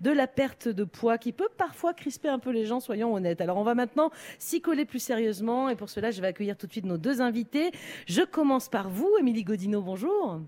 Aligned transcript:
de 0.00 0.10
la 0.10 0.26
perte 0.26 0.68
de 0.68 0.84
poids 0.84 1.18
qui 1.18 1.32
peut 1.32 1.48
parfois 1.56 1.94
crisper 1.94 2.28
un 2.28 2.38
peu 2.38 2.50
les 2.50 2.66
gens, 2.66 2.80
soyons 2.80 3.14
honnêtes. 3.14 3.40
Alors 3.40 3.58
on 3.58 3.64
va 3.64 3.74
maintenant 3.74 4.10
s'y 4.38 4.60
coller 4.60 4.84
plus 4.84 4.98
sérieusement 4.98 5.68
et 5.68 5.76
pour 5.76 5.88
cela 5.88 6.10
je 6.10 6.20
vais 6.20 6.28
accueillir 6.28 6.56
tout 6.56 6.66
de 6.66 6.72
suite 6.72 6.86
nos 6.86 6.98
deux 6.98 7.20
invités. 7.20 7.70
Je 8.06 8.22
commence 8.22 8.68
par 8.68 8.88
vous, 8.88 9.10
Émilie 9.18 9.44
Godino, 9.44 9.82
bonjour. 9.82 10.40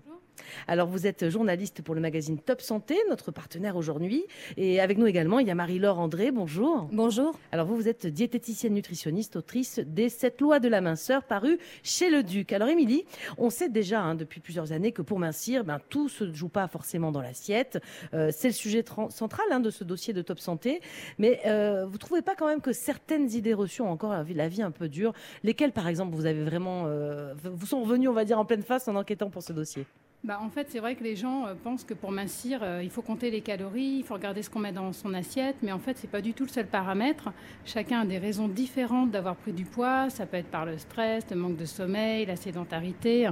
Alors, 0.67 0.87
vous 0.87 1.07
êtes 1.07 1.29
journaliste 1.29 1.81
pour 1.81 1.95
le 1.95 2.01
magazine 2.01 2.39
Top 2.39 2.61
Santé, 2.61 2.95
notre 3.09 3.31
partenaire 3.31 3.75
aujourd'hui. 3.75 4.25
Et 4.57 4.79
avec 4.79 4.97
nous 4.97 5.07
également, 5.07 5.39
il 5.39 5.47
y 5.47 5.51
a 5.51 5.55
Marie-Laure 5.55 5.99
André. 5.99 6.31
Bonjour. 6.31 6.87
Bonjour. 6.91 7.37
Alors, 7.51 7.65
vous, 7.65 7.75
vous 7.75 7.87
êtes 7.87 8.07
diététicienne 8.07 8.73
nutritionniste, 8.73 9.35
autrice 9.35 9.79
des 9.79 10.09
Sept 10.09 10.41
lois 10.41 10.59
de 10.59 10.67
la 10.67 10.81
minceur 10.81 11.23
paru 11.23 11.57
chez 11.83 12.09
le 12.09 12.23
Duc. 12.23 12.53
Alors, 12.53 12.67
Émilie, 12.67 13.05
on 13.37 13.49
sait 13.49 13.69
déjà 13.69 14.01
hein, 14.01 14.15
depuis 14.15 14.39
plusieurs 14.39 14.71
années 14.71 14.91
que 14.91 15.01
pour 15.01 15.19
mincir, 15.19 15.63
ben, 15.63 15.79
tout 15.89 16.09
se 16.09 16.31
joue 16.33 16.49
pas 16.49 16.67
forcément 16.67 17.11
dans 17.11 17.21
l'assiette. 17.21 17.81
Euh, 18.13 18.29
c'est 18.31 18.49
le 18.49 18.53
sujet 18.53 18.83
central 19.09 19.45
hein, 19.51 19.59
de 19.59 19.69
ce 19.69 19.83
dossier 19.83 20.13
de 20.13 20.21
Top 20.21 20.39
Santé. 20.39 20.81
Mais 21.17 21.41
euh, 21.45 21.85
vous 21.85 21.97
trouvez 21.97 22.21
pas 22.21 22.35
quand 22.35 22.47
même 22.47 22.61
que 22.61 22.73
certaines 22.73 23.31
idées 23.31 23.53
reçues 23.53 23.81
ont 23.81 23.89
encore 23.89 24.11
la 24.11 24.47
vie 24.47 24.61
un 24.61 24.71
peu 24.71 24.89
dure? 24.89 25.13
Lesquelles, 25.43 25.71
par 25.71 25.87
exemple, 25.87 26.15
vous 26.15 26.25
avez 26.25 26.43
vraiment, 26.43 26.83
euh, 26.85 27.33
vous 27.43 27.65
sont 27.65 27.81
revenus, 27.81 28.09
on 28.09 28.13
va 28.13 28.25
dire, 28.25 28.39
en 28.39 28.45
pleine 28.45 28.63
face 28.63 28.87
en 28.87 28.95
enquêtant 28.95 29.29
pour 29.29 29.43
ce 29.43 29.53
dossier? 29.53 29.85
Bah, 30.23 30.39
en 30.39 30.51
fait, 30.51 30.67
c'est 30.69 30.77
vrai 30.77 30.93
que 30.93 31.03
les 31.03 31.15
gens 31.15 31.47
euh, 31.47 31.55
pensent 31.63 31.83
que 31.83 31.95
pour 31.95 32.11
mincir, 32.11 32.59
euh, 32.61 32.81
il 32.83 32.91
faut 32.91 33.01
compter 33.01 33.31
les 33.31 33.41
calories, 33.41 33.97
il 33.97 34.03
faut 34.03 34.13
regarder 34.13 34.43
ce 34.43 34.51
qu'on 34.51 34.59
met 34.59 34.71
dans 34.71 34.93
son 34.93 35.15
assiette, 35.15 35.55
mais 35.63 35.71
en 35.71 35.79
fait, 35.79 35.97
ce 35.97 36.03
n'est 36.03 36.11
pas 36.11 36.21
du 36.21 36.33
tout 36.33 36.43
le 36.43 36.49
seul 36.49 36.67
paramètre. 36.67 37.31
Chacun 37.65 38.01
a 38.01 38.05
des 38.05 38.19
raisons 38.19 38.47
différentes 38.47 39.09
d'avoir 39.09 39.35
pris 39.35 39.51
du 39.51 39.65
poids. 39.65 40.11
Ça 40.11 40.27
peut 40.27 40.37
être 40.37 40.51
par 40.51 40.67
le 40.67 40.77
stress, 40.77 41.25
le 41.31 41.37
manque 41.37 41.57
de 41.57 41.65
sommeil, 41.65 42.27
la 42.27 42.35
sédentarité. 42.35 43.29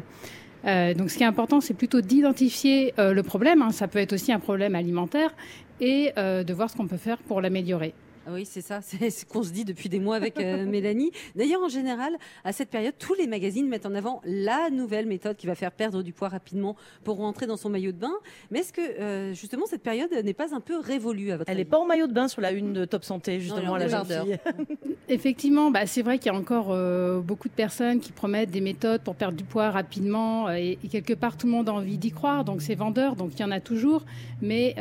Euh, 0.66 0.96
donc, 0.96 1.12
ce 1.12 1.18
qui 1.18 1.22
est 1.22 1.28
important, 1.28 1.62
c'est 1.62 1.76
plutôt 1.76 2.02
d'identifier 2.02 2.94
le 2.98 3.22
problème. 3.22 3.62
Hein. 3.62 3.70
Ça 3.70 3.88
peut 3.88 4.00
être 4.00 4.14
aussi 4.14 4.32
un 4.32 4.40
problème 4.40 4.74
alimentaire 4.74 5.32
et 5.80 6.12
de 6.18 6.54
voir 6.54 6.72
ce 6.72 6.76
qu'on 6.76 6.88
peut 6.88 6.98
faire 6.98 7.20
pour 7.20 7.40
l'améliorer. 7.40 7.94
Ah 8.30 8.34
oui, 8.34 8.46
c'est 8.46 8.62
ça, 8.62 8.80
c'est 8.84 9.10
ce 9.10 9.26
qu'on 9.26 9.42
se 9.42 9.52
dit 9.52 9.66
depuis 9.66 9.90
des 9.90 10.00
mois 10.00 10.16
avec 10.16 10.40
euh, 10.40 10.66
Mélanie. 10.68 11.12
D'ailleurs, 11.36 11.64
en 11.64 11.70
général, 11.70 12.16
à 12.44 12.52
cette 12.52 12.70
période, 12.70 12.94
tous 13.00 13.16
les 13.16 13.26
magazines 13.26 13.68
mettent 13.68 13.88
en 13.88 13.96
avant 13.96 14.22
la 14.24 14.70
nouvelle 14.70 15.08
méthode 15.08 15.36
qui 15.36 15.48
va 15.48 15.56
faire 15.56 15.72
perdre 15.72 16.04
du 16.04 16.14
poids 16.14 16.30
rapidement 16.30 16.76
pour 17.04 17.18
rentrer 17.18 17.48
dans 17.48 17.58
son 17.58 17.70
maillot 17.70 17.92
de 17.92 17.98
bain. 17.98 18.14
Mais 18.52 18.60
est-ce 18.60 18.74
que, 18.74 18.82
euh, 18.82 19.34
justement, 19.34 19.66
cette 19.66 19.82
période 19.82 20.12
n'est 20.12 20.34
pas 20.34 20.54
un 20.54 20.60
peu 20.60 20.80
révolue 20.80 21.32
à 21.32 21.38
votre 21.38 21.50
Elle 21.50 21.58
n'est 21.58 21.66
pas 21.66 21.80
en 21.80 21.86
maillot 21.86 22.06
de 22.06 22.14
bain 22.14 22.28
sur 22.28 22.42
la 22.42 22.52
une 22.52 22.72
de 22.72 22.86
Top 22.86 23.04
Santé, 23.04 23.40
justement, 23.40 23.78
la 23.78 23.88
Effectivement, 25.10 25.72
bah, 25.72 25.88
c'est 25.88 26.04
vrai 26.04 26.20
qu'il 26.20 26.32
y 26.32 26.36
a 26.36 26.38
encore 26.38 26.68
euh, 26.70 27.20
beaucoup 27.22 27.48
de 27.48 27.54
personnes 27.54 28.00
qui 28.00 28.12
promettent 28.12 28.52
des 28.52 28.62
méthodes 28.62 29.02
pour 29.02 29.16
perdre 29.16 29.38
du 29.38 29.44
poids 29.44 29.72
rapidement. 29.72 30.52
Et, 30.52 30.78
quelque 30.92 31.14
part, 31.14 31.36
tout 31.36 31.48
le 31.48 31.54
monde 31.54 31.70
a 31.70 31.74
envie 31.74 31.98
d'y 31.98 32.12
croire. 32.12 32.46
Donc, 32.46 32.62
c'est 32.62 32.76
vendeur, 32.76 33.16
donc 33.16 33.32
il 33.34 33.40
y 33.40 33.44
en 33.44 33.52
a 33.52 33.60
toujours. 33.60 34.06
Mais 34.44 34.76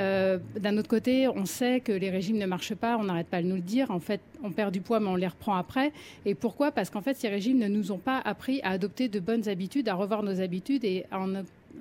d'un 0.61 0.77
autre 0.77 0.89
côté, 0.89 1.29
on 1.29 1.47
sait 1.47 1.81
que 1.81 1.93
les 1.93 2.11
régimes 2.11 2.37
ne 2.37 2.47
marchent 2.47 2.75
pas. 2.75 2.99
On 2.99 3.05
n'arrête 3.05 3.29
pas 3.29 3.38
nous 3.47 3.57
le 3.57 3.63
dire. 3.63 3.91
En 3.91 4.01
fait, 4.01 4.21
on 4.43 4.51
perd 4.51 4.73
du 4.73 4.81
poids, 4.81 5.01
mais 5.01 5.09
on 5.09 5.17
les 5.17 5.27
reprend 5.27 5.55
après. 5.55 5.93
Et 6.25 6.35
pourquoi? 6.35 6.73
Parce 6.73 6.91
qu'en 6.91 7.03
fait, 7.03 7.15
ces 7.15 7.29
régimes 7.29 7.59
ne 7.59 7.69
nous 7.69 7.93
ont 7.93 7.99
pas 7.99 8.19
appris 8.19 8.61
à 8.63 8.71
adopter 8.71 9.09
de 9.09 9.21
bonnes 9.21 9.49
habitudes, 9.49 9.89
à 9.89 9.95
revoir 9.95 10.23
nos 10.23 10.41
habitudes 10.41 10.85
et 10.85 11.07
à 11.11 11.19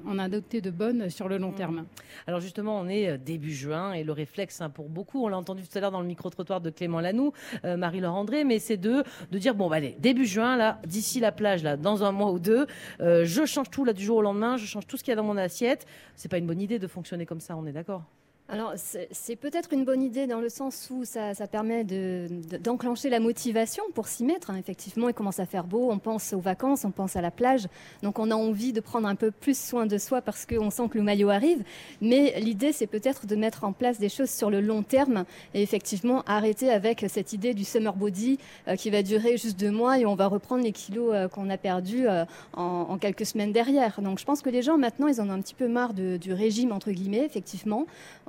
en 0.06 0.20
adopter 0.20 0.62
de 0.62 0.70
bonnes 0.70 1.10
sur 1.10 1.28
le 1.28 1.38
long 1.38 1.52
mmh. 1.52 1.56
terme. 1.56 1.86
Alors 2.28 2.40
justement, 2.40 2.80
on 2.80 2.88
est 2.88 3.10
euh, 3.10 3.18
début 3.18 3.52
juin 3.52 3.94
et 3.94 4.04
le 4.04 4.12
réflexe 4.12 4.62
hein, 4.62 4.70
pour 4.70 4.90
beaucoup, 4.90 5.26
on 5.26 5.28
l'a 5.28 5.38
entendu 5.38 5.64
tout 5.64 5.78
à 5.78 5.82
l'heure 5.82 5.92
dans 5.92 6.02
le 6.02 6.08
micro-trottoir 6.08 6.62
de 6.62 6.70
Clément 6.70 7.02
Lanoux, 7.02 7.34
euh, 7.66 7.78
Marie-Laure 7.78 8.16
André, 8.16 8.44
mais 8.44 8.60
c'est 8.60 8.78
de, 8.78 9.04
de 9.32 9.38
dire, 9.38 9.56
bon, 9.56 9.70
bah, 9.70 9.78
allez, 9.78 9.96
début 10.00 10.26
juin, 10.26 10.56
là, 10.56 10.80
d'ici 10.86 11.20
la 11.20 11.32
plage, 11.32 11.64
là, 11.64 11.78
dans 11.78 12.04
un 12.04 12.12
mois 12.12 12.32
ou 12.32 12.40
deux, 12.40 12.68
euh, 13.02 13.26
je 13.26 13.46
change 13.46 13.70
tout 13.70 13.86
là 13.86 13.94
du 13.94 14.04
jour 14.04 14.18
au 14.18 14.22
lendemain, 14.22 14.58
je 14.58 14.66
change 14.66 14.88
tout 14.88 14.98
ce 14.98 15.04
qu'il 15.04 15.12
y 15.12 15.14
a 15.14 15.18
dans 15.18 15.24
mon 15.24 15.38
assiette. 15.38 15.86
C'est 16.16 16.30
pas 16.30 16.38
une 16.38 16.48
bonne 16.48 16.62
idée 16.62 16.80
de 16.80 16.88
fonctionner 16.88 17.26
comme 17.26 17.42
ça, 17.42 17.56
on 17.58 17.66
est 17.66 17.72
d'accord? 17.74 18.04
Alors, 18.50 18.76
c'est 19.12 19.36
peut-être 19.36 19.74
une 19.74 19.84
bonne 19.84 20.02
idée 20.02 20.26
dans 20.26 20.40
le 20.40 20.48
sens 20.48 20.88
où 20.90 21.04
ça, 21.04 21.34
permet 21.52 21.84
d'enclencher 21.84 23.10
la 23.10 23.20
motivation 23.20 23.84
pour 23.94 24.08
s'y 24.08 24.24
mettre. 24.24 24.52
Hein. 24.52 24.58
Effectivement, 24.58 25.10
il 25.10 25.14
commence 25.14 25.40
à 25.40 25.46
faire 25.46 25.66
beau, 25.66 25.90
on 25.92 26.00
pense 26.00 26.32
aux 26.32 26.40
vacances, 26.40 26.86
on 26.86 26.92
pense 26.92 27.18
à 27.18 27.22
la 27.22 27.30
plage. 27.30 27.68
Donc, 28.04 28.20
on 28.20 28.32
a 28.32 28.36
envie 28.36 28.72
de 28.72 28.80
prendre 28.80 29.06
un 29.06 29.16
peu 29.16 29.32
plus 29.32 29.58
soin 29.58 29.86
de 29.86 29.98
soi 29.98 30.22
parce 30.22 30.46
qu'on 30.46 30.70
sent 30.70 30.88
que 30.90 30.98
le 30.98 31.04
maillot 31.04 31.30
arrive. 31.30 31.62
Mais 32.00 32.40
l'idée, 32.40 32.72
c'est 32.72 32.88
peut-être 32.88 33.28
de 33.28 33.36
mettre 33.36 33.66
en 33.66 33.74
place 33.74 34.00
des 34.00 34.08
choses 34.08 34.30
sur 34.30 34.50
le 34.50 34.62
long 34.62 34.82
terme 34.82 35.26
et 35.54 35.62
effectivement 35.62 36.24
arrêter 36.26 36.70
avec 36.70 37.06
cette 37.10 37.34
idée 37.34 37.54
du 37.54 37.66
summer 37.66 37.98
body 37.98 38.40
euh, 38.70 38.78
qui 38.78 38.90
va 38.90 39.04
durer 39.04 39.36
juste 39.36 39.60
deux 39.60 39.72
mois 39.72 40.00
et 40.00 40.06
on 40.06 40.16
va 40.16 40.28
reprendre 40.28 40.64
les 40.64 40.72
kilos 40.72 41.12
euh, 41.14 41.28
qu'on 41.28 41.50
a 41.50 41.58
perdus 41.58 42.08
euh, 42.08 42.24
en, 42.54 42.98
quelques 42.98 43.26
semaines 43.26 43.52
derrière. 43.52 44.02
Donc, 44.02 44.20
je 44.20 44.26
pense 44.26 44.42
que 44.42 44.50
les 44.50 44.62
gens, 44.62 44.78
maintenant, 44.78 45.08
ils 45.08 45.20
en 45.20 45.28
ont 45.28 45.34
un 45.34 45.42
petit 45.42 45.54
peu 45.56 45.68
marre 45.68 45.94
du 45.94 46.32
régime, 46.32 46.72
entre 46.72 46.92
guillemets, 46.92 47.26
effectivement. 47.26 47.86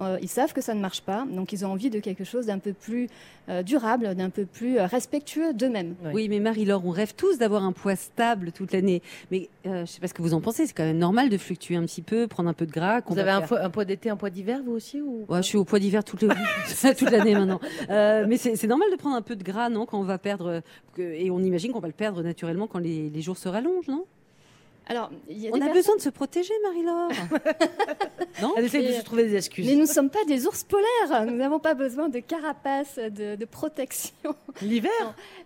Euh, 0.08 0.18
ils 0.22 0.28
savent 0.28 0.52
que 0.52 0.60
ça 0.60 0.74
ne 0.74 0.80
marche 0.80 1.02
pas, 1.02 1.26
donc 1.30 1.52
ils 1.52 1.64
ont 1.64 1.72
envie 1.72 1.90
de 1.90 2.00
quelque 2.00 2.24
chose 2.24 2.46
d'un 2.46 2.58
peu 2.58 2.72
plus 2.72 3.08
euh, 3.48 3.62
durable, 3.62 4.14
d'un 4.14 4.30
peu 4.30 4.44
plus 4.44 4.78
euh, 4.78 4.86
respectueux 4.86 5.52
d'eux-mêmes. 5.52 5.94
Oui, 6.12 6.28
mais 6.28 6.40
Marie-Laure, 6.40 6.84
on 6.84 6.90
rêve 6.90 7.14
tous 7.14 7.38
d'avoir 7.38 7.64
un 7.64 7.72
poids 7.72 7.96
stable 7.96 8.52
toute 8.52 8.72
l'année. 8.72 9.02
Mais 9.30 9.48
je 9.64 9.70
ne 9.70 9.86
sais 9.86 10.00
pas 10.00 10.08
ce 10.08 10.14
que 10.14 10.22
vous 10.22 10.34
en 10.34 10.40
pensez, 10.40 10.66
c'est 10.66 10.72
quand 10.72 10.84
même 10.84 10.98
normal 10.98 11.28
de 11.28 11.36
fluctuer 11.38 11.76
un 11.76 11.84
petit 11.84 12.02
peu, 12.02 12.26
prendre 12.26 12.48
un 12.48 12.54
peu 12.54 12.66
de 12.66 12.72
gras. 12.72 13.00
Vous 13.06 13.18
avez 13.18 13.30
un, 13.30 13.70
poids 13.70 13.84
d'été, 13.84 14.10
un 14.10 14.16
poids 14.16 14.30
d'hiver, 14.30 14.60
vous 14.64 14.72
aussi 14.72 15.00
ou... 15.00 15.26
Je 15.30 15.42
suis 15.42 15.58
au 15.58 15.64
poids 15.64 15.78
d'hiver 15.78 16.04
toute 16.04 16.22
l'année 17.10 17.34
maintenant. 17.34 17.60
mais 17.88 18.36
c'est 18.36 18.66
normal 18.66 18.88
de 18.90 18.96
prendre 18.96 19.16
un 19.16 19.22
peu 19.22 19.36
de 19.36 19.44
gras, 19.44 19.68
non, 19.68 19.86
quand 19.86 19.98
on 19.98 20.04
va 20.04 20.18
perdre, 20.18 20.62
et 20.98 21.30
on 21.30 21.40
imagine 21.40 21.72
qu'on 21.72 21.80
va 21.80 21.88
le 21.88 21.94
perdre 21.94 22.22
naturellement 22.22 22.66
quand 22.66 22.78
les, 22.78 23.10
les 23.10 23.22
jours 23.22 23.36
se 23.36 23.48
rallongent, 23.48 23.88
non? 23.88 24.04
Alors, 24.88 25.10
on 25.52 25.60
a 25.60 25.68
besoin 25.68 25.96
de 25.96 26.00
se 26.00 26.08
protéger, 26.08 26.54
Marie-Laure. 26.62 27.10
non 28.42 28.54
Elle 28.56 28.64
essaie 28.64 28.82
de 28.82 28.92
se 28.92 29.02
trouver 29.02 29.24
des 29.24 29.36
excuses. 29.36 29.66
Mais 29.66 29.74
nous 29.74 29.82
ne 29.82 29.86
sommes 29.86 30.08
pas 30.08 30.24
des 30.26 30.46
ours 30.46 30.64
polaires. 30.64 31.26
Nous 31.26 31.36
n'avons 31.36 31.58
pas 31.58 31.74
besoin 31.74 32.08
de 32.08 32.18
carapace, 32.20 32.96
de, 32.96 33.44
protection. 33.44 34.34
L'hiver 34.62 34.90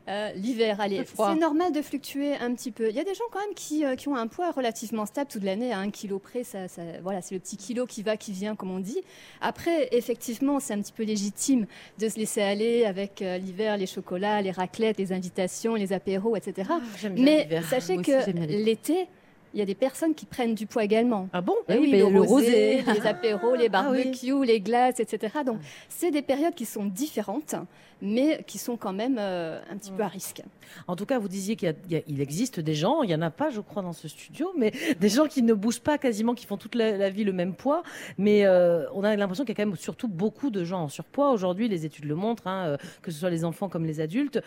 euh, 0.08 0.30
L'hiver, 0.34 0.80
allez. 0.80 1.04
C'est 1.04 1.34
normal 1.34 1.72
de 1.72 1.82
fluctuer 1.82 2.36
un 2.36 2.54
petit 2.54 2.70
peu. 2.70 2.88
Il 2.88 2.94
y 2.94 3.00
a 3.00 3.04
des 3.04 3.14
gens 3.14 3.24
quand 3.32 3.40
même 3.40 3.54
qui, 3.54 3.84
euh, 3.84 3.96
qui 3.96 4.08
ont 4.08 4.16
un 4.16 4.28
poids 4.28 4.50
relativement 4.52 5.06
stable 5.06 5.30
toute 5.30 5.42
l'année, 5.42 5.72
à 5.72 5.78
un 5.78 5.90
kilo 5.90 6.18
près. 6.20 6.44
Ça, 6.44 6.66
voilà, 7.02 7.20
c'est 7.20 7.34
le 7.34 7.40
petit 7.40 7.56
kilo 7.56 7.86
qui 7.86 8.02
va, 8.02 8.16
qui 8.16 8.32
vient, 8.32 8.54
comme 8.54 8.70
on 8.70 8.80
dit. 8.80 9.00
Après, 9.40 9.88
effectivement, 9.92 10.60
c'est 10.60 10.74
un 10.74 10.80
petit 10.80 10.92
peu 10.92 11.02
légitime 11.02 11.66
de 11.98 12.08
se 12.08 12.16
laisser 12.16 12.42
aller 12.42 12.84
avec 12.84 13.22
euh, 13.22 13.38
l'hiver, 13.38 13.76
les 13.76 13.86
chocolats, 13.86 14.40
les 14.40 14.52
raclettes, 14.52 14.98
les 14.98 15.12
invitations, 15.12 15.74
les 15.74 15.92
apéros, 15.92 16.36
etc. 16.36 16.70
Ah, 16.70 16.80
Mais 17.16 17.48
sachez 17.68 17.96
que 17.96 18.30
l'été, 18.46 19.08
il 19.54 19.58
y 19.58 19.62
a 19.62 19.66
des 19.66 19.74
personnes 19.74 20.14
qui 20.14 20.26
prennent 20.26 20.54
du 20.54 20.66
poids 20.66 20.84
également. 20.84 21.28
Ah 21.32 21.40
bon? 21.40 21.54
Eh 21.68 21.78
oui, 21.78 21.90
le, 21.90 22.20
rosé, 22.20 22.82
les 22.94 23.06
apéros, 23.06 23.54
les 23.54 23.66
ah 23.66 23.82
barbecues, 23.82 24.44
les 24.44 24.60
glaces, 24.60 25.00
etc. 25.00 25.38
Donc, 25.44 25.58
c'est 25.88 26.10
des 26.10 26.22
périodes 26.22 26.54
qui 26.54 26.64
sont 26.66 26.84
différentes 26.84 27.54
mais 28.02 28.42
qui 28.48 28.58
sont 28.58 28.76
quand 28.76 28.92
même 28.92 29.16
euh, 29.18 29.60
un 29.70 29.76
petit 29.76 29.92
peu 29.92 30.02
à 30.02 30.08
risque. 30.08 30.42
En 30.88 30.96
tout 30.96 31.06
cas, 31.06 31.20
vous 31.20 31.28
disiez 31.28 31.54
qu'il 31.54 32.20
existe 32.20 32.58
des 32.58 32.74
gens, 32.74 33.02
il 33.02 33.06
n'y 33.06 33.14
en 33.14 33.22
a 33.22 33.30
pas, 33.30 33.50
je 33.50 33.60
crois, 33.60 33.80
dans 33.80 33.92
ce 33.92 34.08
studio, 34.08 34.52
mais 34.58 34.72
des 35.00 35.08
gens 35.08 35.26
qui 35.26 35.42
ne 35.42 35.54
bougent 35.54 35.80
pas 35.80 35.98
quasiment, 35.98 36.34
qui 36.34 36.44
font 36.44 36.56
toute 36.56 36.74
la, 36.74 37.10
vie 37.10 37.22
le 37.22 37.32
même 37.32 37.54
poids. 37.54 37.84
Mais 38.18 38.44
euh, 38.44 38.84
on 38.92 39.04
a 39.04 39.14
l'impression 39.14 39.44
qu'il 39.44 39.56
y 39.56 39.60
a 39.60 39.64
quand 39.64 39.70
même 39.70 39.78
surtout 39.78 40.08
beaucoup 40.08 40.50
de 40.50 40.64
gens 40.64 40.82
en 40.82 40.88
surpoids. 40.88 41.30
Aujourd'hui, 41.30 41.68
les 41.68 41.86
études 41.86 42.06
le 42.06 42.16
montrent, 42.16 42.48
hein, 42.48 42.66
euh, 42.66 42.76
que 43.02 43.12
ce 43.12 43.20
soit 43.20 43.30
les 43.30 43.44
enfants 43.44 43.68
comme 43.68 43.86
les 43.86 44.00
adultes. 44.00 44.40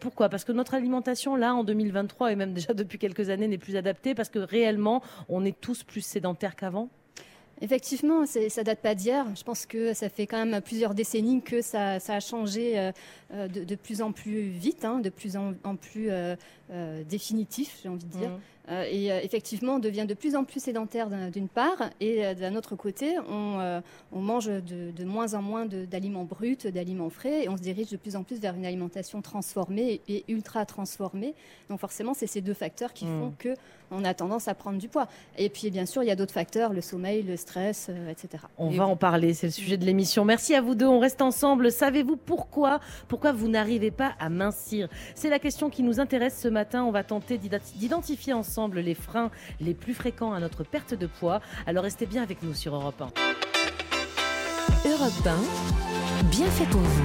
pourquoi? 0.00 0.28
Parce 0.28 0.44
que 0.44 0.52
notre 0.52 0.74
alimentation, 0.74 1.34
là, 1.34 1.54
en 1.54 1.64
2023, 1.64 2.32
et 2.32 2.36
même 2.36 2.52
déjà 2.52 2.74
depuis 2.74 2.98
quelques 2.98 3.30
années, 3.30 3.48
n'est 3.48 3.56
plus 3.56 3.76
adaptée, 3.76 4.14
parce 4.14 4.28
que 4.28 4.38
réellement, 4.48 5.02
on 5.28 5.44
est 5.44 5.58
tous 5.60 5.84
plus 5.84 6.00
sédentaires 6.00 6.56
qu'avant? 6.56 6.88
Effectivement, 7.60 8.24
ça 8.24 8.62
date 8.62 8.80
pas 8.80 8.94
d'hier. 8.94 9.26
Je 9.34 9.42
pense 9.42 9.66
que 9.66 9.92
ça 9.92 10.08
fait 10.08 10.28
quand 10.28 10.44
même 10.44 10.60
plusieurs 10.60 10.94
décennies 10.94 11.42
que 11.42 11.60
ça, 11.60 11.94
a 12.06 12.20
changé 12.20 12.92
euh, 13.32 13.48
euh, 13.48 13.48
de, 13.48 13.74
plus 13.74 14.02
en 14.02 14.12
plus 14.12 14.48
vite, 14.48 14.84
hein, 14.84 15.00
de 15.00 15.10
plus 15.10 15.36
en, 15.36 15.76
plus 15.76 16.08
euh, 16.10 16.36
définitif, 17.04 17.78
j'ai 17.82 17.88
envie 17.88 18.04
de 18.04 18.10
dire. 18.10 18.30
Mmh. 18.30 18.40
Euh, 18.70 18.84
et 18.90 19.10
euh, 19.10 19.20
effectivement, 19.22 19.74
on 19.74 19.78
devient 19.78 20.04
de 20.06 20.14
plus 20.14 20.36
en 20.36 20.44
plus 20.44 20.62
sédentaire 20.62 21.08
d'une 21.30 21.48
part, 21.48 21.90
et 22.00 22.24
euh, 22.24 22.34
d'un 22.34 22.54
autre 22.54 22.76
côté, 22.76 23.16
on, 23.28 23.80
mange 24.12 24.46
de, 24.46 25.04
moins 25.04 25.34
en 25.34 25.42
moins 25.42 25.66
d'aliments 25.66 26.24
bruts, 26.24 26.58
d'aliments 26.72 27.10
frais, 27.10 27.44
et 27.44 27.48
on 27.48 27.56
se 27.56 27.62
dirige 27.62 27.90
de 27.90 27.96
plus 27.96 28.16
en 28.16 28.22
plus 28.24 28.40
vers 28.40 28.54
une 28.54 28.66
alimentation 28.66 29.22
transformée 29.22 30.00
et, 30.08 30.24
ultra 30.28 30.66
transformée. 30.66 31.34
Donc 31.70 31.80
forcément, 31.80 32.14
c'est 32.14 32.26
ces 32.26 32.40
deux 32.40 32.54
facteurs 32.54 32.92
qui 32.92 33.06
font 33.06 33.28
hmm. 33.28 33.36
que 33.38 33.54
on 33.90 34.04
a 34.04 34.12
tendance 34.12 34.48
à 34.48 34.54
prendre 34.54 34.76
du 34.78 34.88
poids. 34.88 35.08
Et 35.38 35.48
puis 35.48 35.70
bien 35.70 35.86
sûr, 35.86 36.02
il 36.02 36.06
y 36.06 36.10
a 36.10 36.16
d'autres 36.16 36.34
facteurs, 36.34 36.74
le 36.74 36.82
sommeil, 36.82 37.22
le 37.22 37.38
stress, 37.38 37.90
etc. 38.10 38.44
On 38.58 38.68
va 38.68 38.86
en 38.86 38.96
parler, 38.96 39.32
c'est 39.32 39.46
le 39.46 39.52
sujet 39.52 39.78
de 39.78 39.86
l'émission. 39.86 40.26
Merci 40.26 40.54
à 40.54 40.60
vous 40.60 40.74
deux, 40.74 40.86
on 40.86 40.98
reste 40.98 41.22
ensemble. 41.22 41.72
Savez-vous 41.72 42.16
pourquoi? 42.16 42.80
Pourquoi 43.08 43.17
vous 43.26 43.48
n'arrivez 43.48 43.90
pas 43.90 44.14
à 44.18 44.28
mincir? 44.28 44.88
C'est 45.14 45.28
la 45.28 45.38
question 45.38 45.70
qui 45.70 45.82
nous 45.82 46.00
intéresse 46.00 46.40
ce 46.40 46.48
matin. 46.48 46.84
On 46.84 46.90
va 46.90 47.04
tenter 47.04 47.38
d'identifier 47.38 48.32
ensemble 48.32 48.80
les 48.80 48.94
freins 48.94 49.30
les 49.60 49.74
plus 49.74 49.94
fréquents 49.94 50.32
à 50.32 50.40
notre 50.40 50.64
perte 50.64 50.94
de 50.94 51.06
poids. 51.06 51.40
Alors 51.66 51.84
restez 51.84 52.06
bien 52.06 52.22
avec 52.22 52.42
nous 52.42 52.54
sur 52.54 52.74
Europe 52.74 53.00
1. 53.00 53.06
Europe 54.88 55.26
1, 55.26 56.28
bien 56.30 56.46
fait 56.46 56.66
pour 56.66 56.80
vous. 56.80 57.02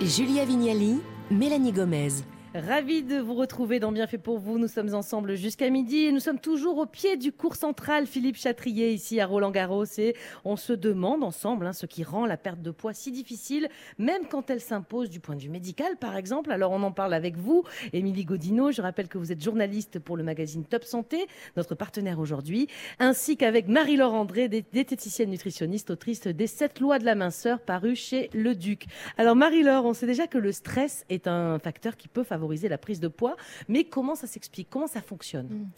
Julia 0.00 0.44
Vignali, 0.44 1.00
Mélanie 1.30 1.72
Gomez. 1.72 2.08
Ravi 2.54 3.02
de 3.02 3.16
vous 3.16 3.32
retrouver 3.32 3.80
dans 3.80 3.92
Bienfait 3.92 4.18
pour 4.18 4.38
vous. 4.38 4.58
Nous 4.58 4.68
sommes 4.68 4.92
ensemble 4.92 5.36
jusqu'à 5.36 5.70
midi 5.70 6.04
et 6.04 6.12
nous 6.12 6.20
sommes 6.20 6.38
toujours 6.38 6.76
au 6.76 6.84
pied 6.84 7.16
du 7.16 7.32
cours 7.32 7.56
central 7.56 8.06
Philippe 8.06 8.36
Chatrier 8.36 8.92
ici 8.92 9.20
à 9.20 9.26
Roland-Garros 9.26 9.86
et 9.96 10.14
on 10.44 10.56
se 10.56 10.74
demande 10.74 11.24
ensemble 11.24 11.66
hein, 11.66 11.72
ce 11.72 11.86
qui 11.86 12.04
rend 12.04 12.26
la 12.26 12.36
perte 12.36 12.60
de 12.60 12.70
poids 12.70 12.92
si 12.92 13.10
difficile, 13.10 13.70
même 13.96 14.26
quand 14.28 14.50
elle 14.50 14.60
s'impose 14.60 15.08
du 15.08 15.18
point 15.18 15.34
de 15.34 15.40
vue 15.40 15.48
médical 15.48 15.96
par 15.96 16.14
exemple. 16.14 16.52
Alors 16.52 16.72
on 16.72 16.82
en 16.82 16.92
parle 16.92 17.14
avec 17.14 17.38
vous, 17.38 17.64
Émilie 17.94 18.26
Godino. 18.26 18.70
Je 18.70 18.82
rappelle 18.82 19.08
que 19.08 19.16
vous 19.16 19.32
êtes 19.32 19.42
journaliste 19.42 19.98
pour 19.98 20.18
le 20.18 20.22
magazine 20.22 20.66
Top 20.66 20.84
Santé, 20.84 21.26
notre 21.56 21.74
partenaire 21.74 22.18
aujourd'hui, 22.18 22.66
ainsi 22.98 23.38
qu'avec 23.38 23.66
Marie-Laure 23.66 24.12
André, 24.12 24.50
diététicienne 24.50 25.30
nutritionniste, 25.30 25.88
autrice 25.88 26.26
des 26.26 26.46
7 26.46 26.80
lois 26.80 26.98
de 26.98 27.06
la 27.06 27.14
minceur 27.14 27.60
paru 27.60 27.96
chez 27.96 28.28
Le 28.34 28.54
Duc. 28.54 28.84
Alors 29.16 29.36
Marie-Laure, 29.36 29.86
on 29.86 29.94
sait 29.94 30.06
déjà 30.06 30.26
que 30.26 30.36
le 30.36 30.52
stress 30.52 31.06
est 31.08 31.26
un 31.26 31.58
facteur 31.58 31.96
qui 31.96 32.08
peut 32.08 32.22
favoriser 32.22 32.41
favoriser 32.42 32.68
la 32.68 32.78
prise 32.78 32.98
de 32.98 33.06
poids. 33.06 33.36
Mais 33.68 33.84
comment 33.84 34.16
ça 34.16 34.26
s'explique 34.26 34.66
Comment 34.68 34.88
ça 34.88 35.00
fonctionne? 35.00 35.68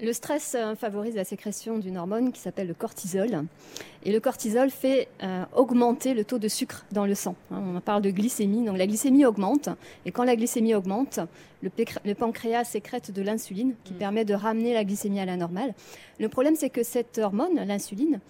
Le 0.00 0.12
stress 0.14 0.56
euh, 0.58 0.74
favorise 0.74 1.14
la 1.14 1.24
sécrétion 1.24 1.78
d'une 1.78 1.98
hormone 1.98 2.32
qui 2.32 2.40
s'appelle 2.40 2.66
le 2.66 2.74
cortisol. 2.74 3.44
Et 4.04 4.12
le 4.12 4.20
cortisol 4.20 4.70
fait 4.70 5.08
euh, 5.22 5.44
augmenter 5.54 6.14
le 6.14 6.24
taux 6.24 6.38
de 6.38 6.48
sucre 6.48 6.86
dans 6.92 7.04
le 7.04 7.14
sang. 7.14 7.36
Hein, 7.50 7.62
on 7.76 7.80
parle 7.80 8.00
de 8.00 8.10
glycémie. 8.10 8.64
Donc 8.64 8.78
la 8.78 8.86
glycémie 8.86 9.26
augmente. 9.26 9.68
Et 10.06 10.12
quand 10.12 10.24
la 10.24 10.34
glycémie 10.34 10.74
augmente, 10.74 11.20
le, 11.62 12.14
pancréas 12.14 12.64
sécrète 12.64 13.10
de 13.10 13.20
l'insuline 13.20 13.74
qui 13.84 13.92
mm. 13.92 13.98
permet 13.98 14.24
de 14.24 14.34
ramener 14.34 14.72
la 14.72 14.84
glycémie 14.84 15.20
à 15.20 15.26
la 15.26 15.36
normale. 15.36 15.74
Le 16.18 16.28
problème, 16.28 16.56
c'est 16.56 16.70
que 16.70 16.82
cette 16.82 17.18
hormone, 17.18 17.56
l'insuline, 17.66 18.20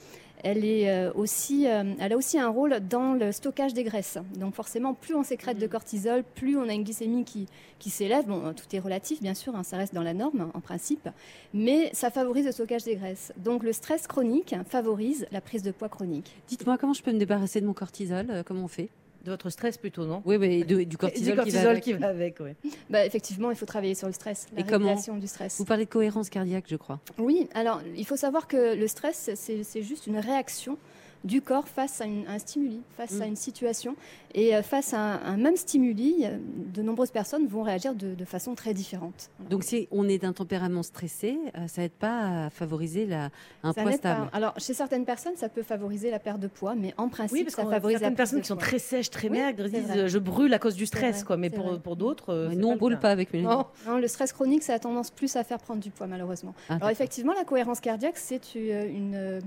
elle, 0.44 0.64
est 0.64 0.91
euh, 0.91 1.11
aussi, 1.14 1.67
euh, 1.67 1.94
elle 1.99 2.12
a 2.12 2.17
aussi 2.17 2.38
un 2.38 2.49
rôle 2.49 2.79
dans 2.88 3.14
le 3.14 3.32
stockage 3.32 3.75
des 3.75 3.82
graisses. 3.82 4.19
Donc 4.37 4.55
forcément, 4.55 4.94
plus 4.94 5.14
on 5.14 5.23
sécrète 5.23 5.58
de 5.58 5.67
mm. 5.67 5.70
cortisol, 5.70 6.25
plus 6.35 6.56
on 6.56 6.69
a 6.69 6.73
une 6.73 6.85
glycémie 6.85 7.25
qui, 7.25 7.46
qui 7.79 7.91
s'élève. 7.91 8.26
Bon, 8.26 8.52
tout 8.52 8.67
est 8.76 8.79
relatif, 8.79 9.20
bien 9.20 9.35
sûr, 9.35 9.56
hein, 9.56 9.62
ça 9.62 9.76
reste 9.76 9.94
dans 9.94 10.02
la 10.02 10.14
norme 10.14 10.50
en 10.55 10.61
principe, 10.61 11.08
mais 11.52 11.91
ça 11.93 12.11
favorise 12.11 12.46
le 12.46 12.52
stockage 12.52 12.85
des 12.85 12.96
graisses. 12.96 13.32
Donc 13.38 13.62
le 13.62 13.73
stress 13.73 14.06
chronique 14.06 14.55
favorise 14.69 15.26
la 15.32 15.41
prise 15.41 15.62
de 15.62 15.70
poids 15.70 15.88
chronique. 15.88 16.35
Dites-moi 16.49 16.79
comment 16.79 16.93
je 16.93 17.02
peux 17.02 17.12
me 17.12 17.19
débarrasser 17.19 17.61
de 17.61 17.67
mon 17.67 17.73
cortisol 17.73 18.26
euh, 18.31 18.43
Comment 18.44 18.64
on 18.64 18.69
fait? 18.69 18.91
De 19.25 19.31
votre 19.31 19.50
stress 19.50 19.79
plutôt, 19.79 20.05
non? 20.05 20.23
Oui, 20.25 20.38
mais 20.38 20.62
du 20.65 20.97
cortisol, 20.97 21.81
qui 21.81 21.93
va 21.94 22.09
avec. 22.09 22.38
oui. 22.41 22.71
bah, 22.91 23.05
effectivement, 23.05 23.50
il 23.50 23.56
faut 23.56 23.67
travailler 23.67 23.94
sur 23.94 24.06
le 24.06 24.12
stress, 24.12 24.47
la 24.55 24.61
Et 24.61 24.62
régulation 24.65 25.17
du 25.17 25.26
stress. 25.26 25.56
Vous 25.59 25.65
parlez 25.65 25.87
de 25.87 25.91
cohérence 25.91 26.29
cardiaque, 26.29 26.65
je 26.69 26.76
crois. 26.76 27.00
Oui, 27.19 27.49
alors 27.55 27.81
il 27.97 28.05
faut 28.05 28.17
savoir 28.17 28.47
que 28.47 28.75
le 28.75 28.87
stress, 28.87 29.31
c'est 29.35 29.82
juste 29.82 30.06
une 30.06 30.19
réaction 30.19 30.79
du 31.25 31.41
corps 31.41 31.69
face 31.69 32.00
à, 32.00 32.05
un 32.05 32.38
stimuli, 32.38 32.81
face 32.97 33.21
à 33.21 33.25
mm. 33.25 33.29
une 33.29 33.37
situation. 33.37 33.97
Et 34.35 34.55
euh, 34.55 34.62
face 34.62 34.93
à 34.93 34.99
un, 34.99 35.37
même 35.37 35.56
stimuli, 35.56 36.25
euh, 36.25 36.37
de 36.75 36.82
nombreuses 36.82 37.11
personnes 37.11 37.47
vont 37.47 37.62
réagir 37.62 37.94
de, 37.94 38.25
façon 38.25 38.55
très 38.55 38.73
différente. 38.73 39.31
Donc 39.50 39.65
si 39.65 39.87
on 39.91 40.09
est 40.09 40.19
d'un 40.19 40.32
tempérament 40.32 40.82
stressé, 40.82 41.38
euh, 41.56 41.69
ça 41.69 41.82
n'aide 41.82 41.93
pas 41.93 42.47
à 42.47 42.50
favoriser 42.50 43.06
la, 43.06 43.29
un 43.62 43.73
poids 43.73 43.93
stable 43.93 44.29
Alors 44.32 44.55
chez 44.59 44.73
certaines 44.73 45.05
personnes, 45.05 45.37
ça 45.37 45.49
peut 45.49 45.62
favoriser 45.62 46.11
la 46.11 46.19
perte 46.19 46.41
de 46.41 46.49
poids, 46.49 46.75
mais 46.75 46.94
en 46.97 47.09
principe, 47.09 47.50
ça 47.50 47.65
favorise 47.65 47.99
certaines 47.99 48.17
personnes 48.17 48.41
qui 48.41 48.49
sont 48.49 48.56
très 48.56 48.79
sèches, 48.79 49.11
très 49.11 49.29
maigres, 49.29 49.69
disent 49.69 50.06
je 50.06 50.19
brûle 50.19 50.53
à 50.55 50.59
cause 50.59 50.75
du 50.75 50.87
stress. 50.87 51.23
Quoi. 51.23 51.37
Mais 51.37 51.50
pour, 51.50 51.79
pour 51.81 51.97
d'autres... 51.97 52.50
nous, 52.55 52.69
on 52.69 52.73
ne 52.73 52.79
brûle 52.79 52.99
pas 52.99 53.11
avec 53.11 53.32
Mélanie. 53.32 53.62
Non. 53.87 53.99
le 53.99 54.09
stress 54.09 54.32
chronique, 54.32 54.62
ça 54.62 54.75
a 54.75 54.79
tendance 54.79 55.11
plus 55.11 55.37
à 55.37 55.44
faire 55.44 55.59
prendre 55.59 55.81
du 55.81 55.91
poids, 55.91 56.06
malheureusement. 56.06 56.55
Ah, 56.69 56.77
Alors 56.77 56.91
effectivement, 56.91 57.35
la 57.35 57.44
cohérence 57.44 57.81
cardiaque, 57.81 58.17
c'est 58.17 58.55
une 58.55 59.05
une 59.05 59.41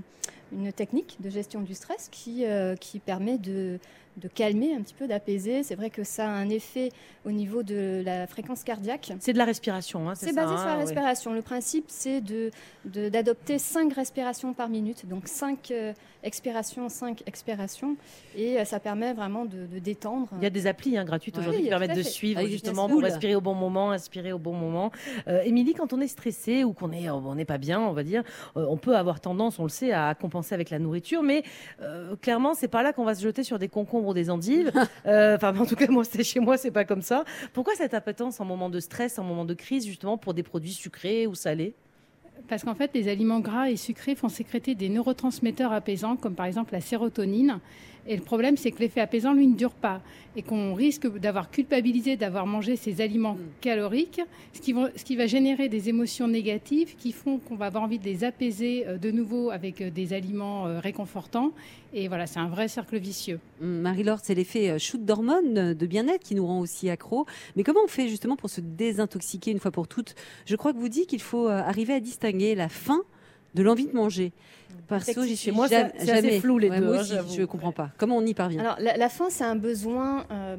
technique 0.74 1.16
de 1.20 1.30
gestion 1.30 1.60
du 1.60 1.74
stress 1.74 2.08
qui, 2.10 2.44
euh, 2.44 2.76
qui 2.76 2.98
permet 2.98 3.38
de, 3.38 3.78
de 4.18 4.28
calmer 4.28 4.74
un 4.74 4.82
petit 4.82 4.94
peu, 4.94 5.06
d'apaiser. 5.06 5.62
C'est 5.62 5.74
vrai 5.74 5.90
que 5.90 6.04
ça 6.04 6.26
a 6.26 6.30
un 6.30 6.48
effet 6.48 6.90
au 7.24 7.30
niveau 7.30 7.62
de 7.62 8.02
la 8.04 8.26
fréquence 8.26 8.64
cardiaque. 8.64 9.12
C'est 9.20 9.32
de 9.32 9.38
la 9.38 9.44
respiration, 9.44 10.08
hein, 10.08 10.14
c'est 10.14 10.34
basé 10.34 10.56
sur 10.56 10.66
la 10.66 10.72
hein, 10.72 10.76
respiration. 10.76 11.32
Le 11.32 11.42
principe, 11.42 11.86
c'est 11.88 12.20
d'adopter 12.20 12.52
de, 12.84 13.08
d'adopter 13.08 13.58
5 13.58 13.92
respirations 13.92 14.54
par 14.54 14.68
minute, 14.68 15.06
donc 15.06 15.28
5 15.28 15.70
euh, 15.70 15.92
expirations, 16.22 16.88
5 16.88 17.22
expirations, 17.26 17.96
et 18.36 18.58
euh, 18.58 18.64
ça 18.64 18.80
permet 18.80 19.12
vraiment 19.12 19.44
de, 19.44 19.66
détendre. 19.78 20.28
Il 20.38 20.42
y 20.42 20.46
a 20.46 20.50
des 20.50 20.66
applis 20.66 20.96
hein, 20.96 21.04
gratuites 21.04 21.38
aujourd'hui 21.38 21.62
qui 21.62 21.68
permettent 21.68 21.96
de 21.96 22.02
suivre 22.02 22.46
justement 22.46 22.88
pour 22.88 23.02
respirer 23.02 23.34
au 23.34 23.40
bon 23.40 23.54
moment, 23.54 23.90
inspirer 23.90 24.32
au 24.32 24.38
bon 24.38 24.54
moment. 24.54 24.90
Euh, 25.28 25.42
Émilie, 25.42 25.74
quand 25.74 25.92
on 25.92 26.00
est 26.00 26.08
stressé 26.08 26.64
ou 26.64 26.72
qu'on 26.72 26.92
est, 26.92 27.10
on 27.10 27.34
n'est 27.34 27.44
pas 27.44 27.58
bien, 27.58 27.80
on 27.80 27.92
va 27.92 28.02
dire, 28.02 28.22
on 28.54 28.76
peut 28.76 28.96
avoir 28.96 29.20
tendance, 29.20 29.58
on 29.58 29.64
le 29.64 29.68
sait, 29.68 29.92
à 29.92 30.14
compenser 30.14 30.54
avec 30.54 30.70
la 30.70 30.78
nourriture, 30.78 31.22
mais 31.22 31.42
clairement, 32.20 32.54
c'est 32.54 32.68
pas 32.68 32.82
là 32.82 32.92
qu'on 32.92 33.04
va 33.04 33.14
se 33.14 33.22
jeter 33.22 33.42
sur 33.42 33.58
des 33.58 33.68
concombres 33.68 34.07
des 34.14 34.30
endives. 34.30 34.72
Euh, 35.06 35.36
enfin, 35.36 35.56
en 35.56 35.64
tout 35.64 35.76
cas, 35.76 35.86
moi, 35.88 36.04
c'est 36.04 36.24
chez 36.24 36.40
moi, 36.40 36.58
c'est 36.58 36.70
pas 36.70 36.84
comme 36.84 37.02
ça. 37.02 37.24
Pourquoi 37.52 37.74
cette 37.76 37.94
appétence 37.94 38.40
en 38.40 38.44
moment 38.44 38.68
de 38.68 38.80
stress, 38.80 39.18
en 39.18 39.22
moment 39.22 39.44
de 39.44 39.54
crise, 39.54 39.86
justement, 39.86 40.18
pour 40.18 40.34
des 40.34 40.42
produits 40.42 40.72
sucrés 40.72 41.26
ou 41.26 41.34
salés? 41.34 41.74
Parce 42.48 42.64
qu'en 42.64 42.74
fait, 42.74 42.90
les 42.94 43.08
aliments 43.08 43.40
gras 43.40 43.70
et 43.70 43.76
sucrés 43.76 44.14
font 44.14 44.28
sécréter 44.28 44.74
des 44.74 44.88
neurotransmetteurs 44.88 45.72
apaisants, 45.72 46.16
comme 46.16 46.34
par 46.34 46.46
exemple 46.46 46.72
la 46.72 46.80
sérotonine. 46.80 47.60
Et 48.08 48.16
le 48.16 48.22
problème, 48.22 48.56
c'est 48.56 48.70
que 48.70 48.78
l'effet 48.80 49.02
apaisant, 49.02 49.34
lui, 49.34 49.46
ne 49.46 49.54
dure 49.54 49.74
pas. 49.74 50.00
Et 50.34 50.42
qu'on 50.42 50.72
risque 50.72 51.06
d'avoir 51.18 51.50
culpabilisé 51.50 52.16
d'avoir 52.16 52.46
mangé 52.46 52.76
ces 52.76 53.02
aliments 53.02 53.34
mm. 53.34 53.38
caloriques, 53.60 54.22
ce 54.54 54.60
qui, 54.60 54.72
va, 54.72 54.88
ce 54.96 55.04
qui 55.04 55.14
va 55.14 55.26
générer 55.26 55.68
des 55.68 55.90
émotions 55.90 56.26
négatives 56.26 56.96
qui 56.96 57.12
font 57.12 57.38
qu'on 57.38 57.56
va 57.56 57.66
avoir 57.66 57.82
envie 57.82 57.98
de 57.98 58.04
les 58.04 58.24
apaiser 58.24 58.86
euh, 58.86 58.96
de 58.96 59.10
nouveau 59.10 59.50
avec 59.50 59.82
euh, 59.82 59.90
des 59.90 60.14
aliments 60.14 60.66
euh, 60.66 60.80
réconfortants. 60.80 61.52
Et 61.92 62.08
voilà, 62.08 62.26
c'est 62.26 62.38
un 62.38 62.48
vrai 62.48 62.68
cercle 62.68 62.96
vicieux. 62.98 63.40
Mm, 63.60 63.80
Marie-Laure, 63.80 64.20
c'est 64.22 64.34
l'effet 64.34 64.78
shoot 64.78 65.04
d'hormones 65.04 65.74
de 65.74 65.86
bien-être 65.86 66.24
qui 66.24 66.34
nous 66.34 66.46
rend 66.46 66.60
aussi 66.60 66.88
accro. 66.88 67.26
Mais 67.56 67.62
comment 67.62 67.80
on 67.84 67.88
fait 67.88 68.08
justement 68.08 68.36
pour 68.36 68.48
se 68.48 68.62
désintoxiquer 68.62 69.50
une 69.50 69.60
fois 69.60 69.70
pour 69.70 69.86
toutes? 69.86 70.14
Je 70.46 70.56
crois 70.56 70.72
que 70.72 70.78
vous 70.78 70.88
dites 70.88 71.08
qu'il 71.08 71.20
faut 71.20 71.48
arriver 71.48 71.92
à 71.92 72.00
distinguer 72.00 72.54
la 72.54 72.70
faim 72.70 73.02
de 73.54 73.62
l'envie 73.62 73.86
de 73.86 73.94
manger. 73.94 74.32
Perso, 74.86 75.24
j'y 75.24 75.36
suis 75.36 75.50
moi, 75.50 75.66
jamais, 75.68 75.92
c'est 75.98 76.10
assez 76.10 76.40
flou 76.40 76.58
les 76.58 76.70
deux. 76.70 76.84
Moi 76.84 77.00
hein, 77.00 77.02
je 77.02 77.40
ne 77.40 77.46
comprends 77.46 77.72
pas. 77.72 77.90
Comment 77.98 78.16
on 78.16 78.26
y 78.26 78.34
parvient? 78.34 78.60
Alors, 78.60 78.78
la, 78.80 79.08
faim, 79.08 79.26
c'est 79.28 79.44
un 79.44 79.56
besoin 79.56 80.24
euh, 80.30 80.56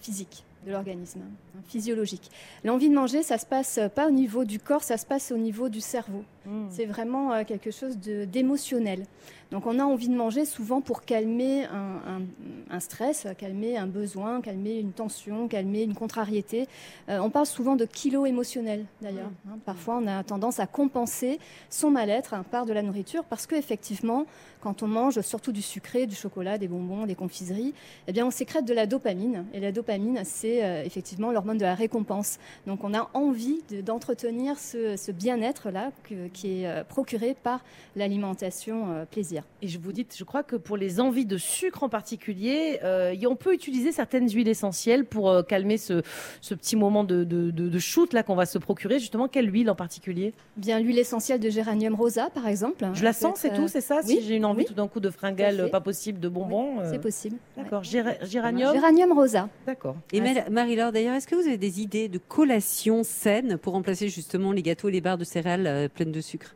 physique 0.00 0.44
de 0.66 0.72
l'organisme, 0.72 1.20
hein, 1.24 1.60
physiologique. 1.66 2.30
L'envie 2.64 2.88
de 2.88 2.94
manger, 2.94 3.22
ça 3.22 3.38
se 3.38 3.46
passe 3.46 3.80
pas 3.94 4.08
au 4.08 4.10
niveau 4.10 4.44
du 4.44 4.58
corps, 4.58 4.82
ça 4.82 4.96
se 4.96 5.06
passe 5.06 5.32
au 5.32 5.36
niveau 5.36 5.68
du 5.68 5.80
cerveau. 5.80 6.24
Hmm. 6.46 6.66
C'est 6.70 6.86
vraiment 6.86 7.32
euh, 7.32 7.44
quelque 7.44 7.70
chose 7.70 7.98
d'émotionnel. 7.98 9.04
Donc 9.50 9.66
on 9.66 9.78
a 9.78 9.84
envie 9.84 10.08
de 10.08 10.14
manger 10.14 10.44
souvent 10.44 10.80
pour 10.80 11.02
calmer 11.04 11.66
un, 11.66 12.80
stress, 12.80 13.28
calmer 13.38 13.76
un 13.76 13.86
besoin, 13.86 14.40
calmer 14.40 14.78
une 14.78 14.92
tension, 14.92 15.46
calmer 15.46 15.82
une 15.82 15.94
contrariété. 15.94 16.66
Euh, 17.08 17.18
on 17.20 17.30
parle 17.30 17.46
souvent 17.46 17.76
de 17.76 17.84
kilos 17.84 18.28
émotionnels 18.28 18.86
d'ailleurs. 19.00 19.30
Hmm. 19.44 19.50
Hein. 19.50 19.58
Parfois 19.64 20.00
on 20.02 20.06
a 20.06 20.24
tendance 20.24 20.58
à 20.58 20.66
compenser 20.66 21.38
son 21.70 21.90
mal-être 21.90 22.34
par 22.50 22.66
de 22.66 22.72
la 22.72 22.82
nourriture 22.82 23.24
parce 23.24 23.46
qu'effectivement, 23.46 24.26
quand 24.60 24.82
on 24.82 24.88
mange 24.88 25.20
surtout 25.20 25.52
du 25.52 25.62
sucré, 25.62 26.06
du 26.06 26.16
chocolat, 26.16 26.58
des 26.58 26.66
bonbons, 26.66 27.06
des 27.06 27.14
confiseries, 27.14 27.72
eh 28.08 28.12
bien 28.12 28.26
on 28.26 28.32
sécrète 28.32 28.64
de 28.64 28.74
la 28.74 28.86
dopamine. 28.86 29.44
Et 29.52 29.60
la 29.60 29.70
dopamine, 29.70 30.22
c'est 30.24 30.64
euh, 30.64 30.82
effectivement 30.84 31.30
l'hormone 31.30 31.58
de 31.58 31.64
la 31.64 31.76
récompense. 31.76 32.38
Donc 32.66 32.82
on 32.82 32.94
a 32.94 33.08
envie 33.14 33.62
d'entretenir 33.84 34.58
ce, 34.58 34.96
ce 34.96 35.12
bien-être-là 35.12 35.92
qui 36.36 36.62
est 36.62 36.66
euh, 36.66 36.84
procuré 36.84 37.34
par 37.42 37.64
l'alimentation 37.96 38.92
euh, 38.92 39.04
plaisir. 39.06 39.42
Et 39.62 39.68
je 39.68 39.78
vous 39.78 39.92
dis, 39.92 40.06
je 40.14 40.24
crois 40.24 40.42
que 40.42 40.56
pour 40.56 40.76
les 40.76 41.00
envies 41.00 41.24
de 41.24 41.38
sucre 41.38 41.82
en 41.82 41.88
particulier, 41.88 42.78
euh, 42.84 43.14
on 43.26 43.36
peut 43.36 43.54
utiliser 43.54 43.90
certaines 43.90 44.30
huiles 44.30 44.48
essentielles 44.48 45.04
pour 45.04 45.44
calmer 45.46 45.78
ce, 45.78 46.02
petit 46.42 46.76
moment 46.76 47.04
de, 47.04 47.24
de, 47.24 47.78
shoot 47.78 48.12
là 48.12 48.22
qu'on 48.22 48.34
va 48.34 48.46
se 48.46 48.58
procurer. 48.58 48.98
Justement, 48.98 49.28
quelle 49.28 49.52
huile 49.52 49.70
en 49.70 49.74
particulier? 49.74 50.34
Bien 50.56 50.78
l'huile 50.78 50.98
essentielle 50.98 51.40
de 51.40 51.48
géranium 51.48 51.94
rosa, 51.94 52.28
par 52.30 52.46
exemple. 52.46 52.86
Je 52.92 53.02
la 53.02 53.12
sens, 53.12 53.38
c'est 53.38 53.54
tout, 53.54 53.68
c'est 53.68 53.80
ça? 53.80 54.02
si 54.02 54.22
j'ai 54.22 54.36
une 54.36 54.44
envie 54.44 54.64
tout 54.64 54.74
d'un 54.74 54.88
coup 54.88 55.00
de 55.00 55.10
fringale, 55.10 55.70
pas 55.70 55.80
possible, 55.80 56.20
de 56.20 56.28
bonbons. 56.28 56.76
c'est 56.90 57.00
possible. 57.00 57.36
D'accord. 57.56 57.82
Géranium? 57.82 58.74
Géranium 58.74 59.12
rosa. 59.12 59.48
D'accord. 59.66 59.96
Et 60.12 60.20
Marie-Laure, 60.50 60.92
d'ailleurs, 60.92 61.14
est-ce 61.14 61.26
que 61.26 61.34
vous 61.34 61.46
avez 61.46 61.58
des 61.58 61.80
idées 61.80 62.08
de 62.08 62.18
collation 62.18 63.02
saine 63.02 63.56
pour 63.56 63.72
remplacer 63.72 64.08
justement 64.08 64.52
les 64.52 64.62
gâteaux 64.62 64.88
et 64.88 64.92
les 64.92 65.00
barres 65.00 65.18
de 65.18 65.24
céréales 65.24 65.88
pleines 65.94 66.12
de 66.12 66.20
sucre 66.26 66.54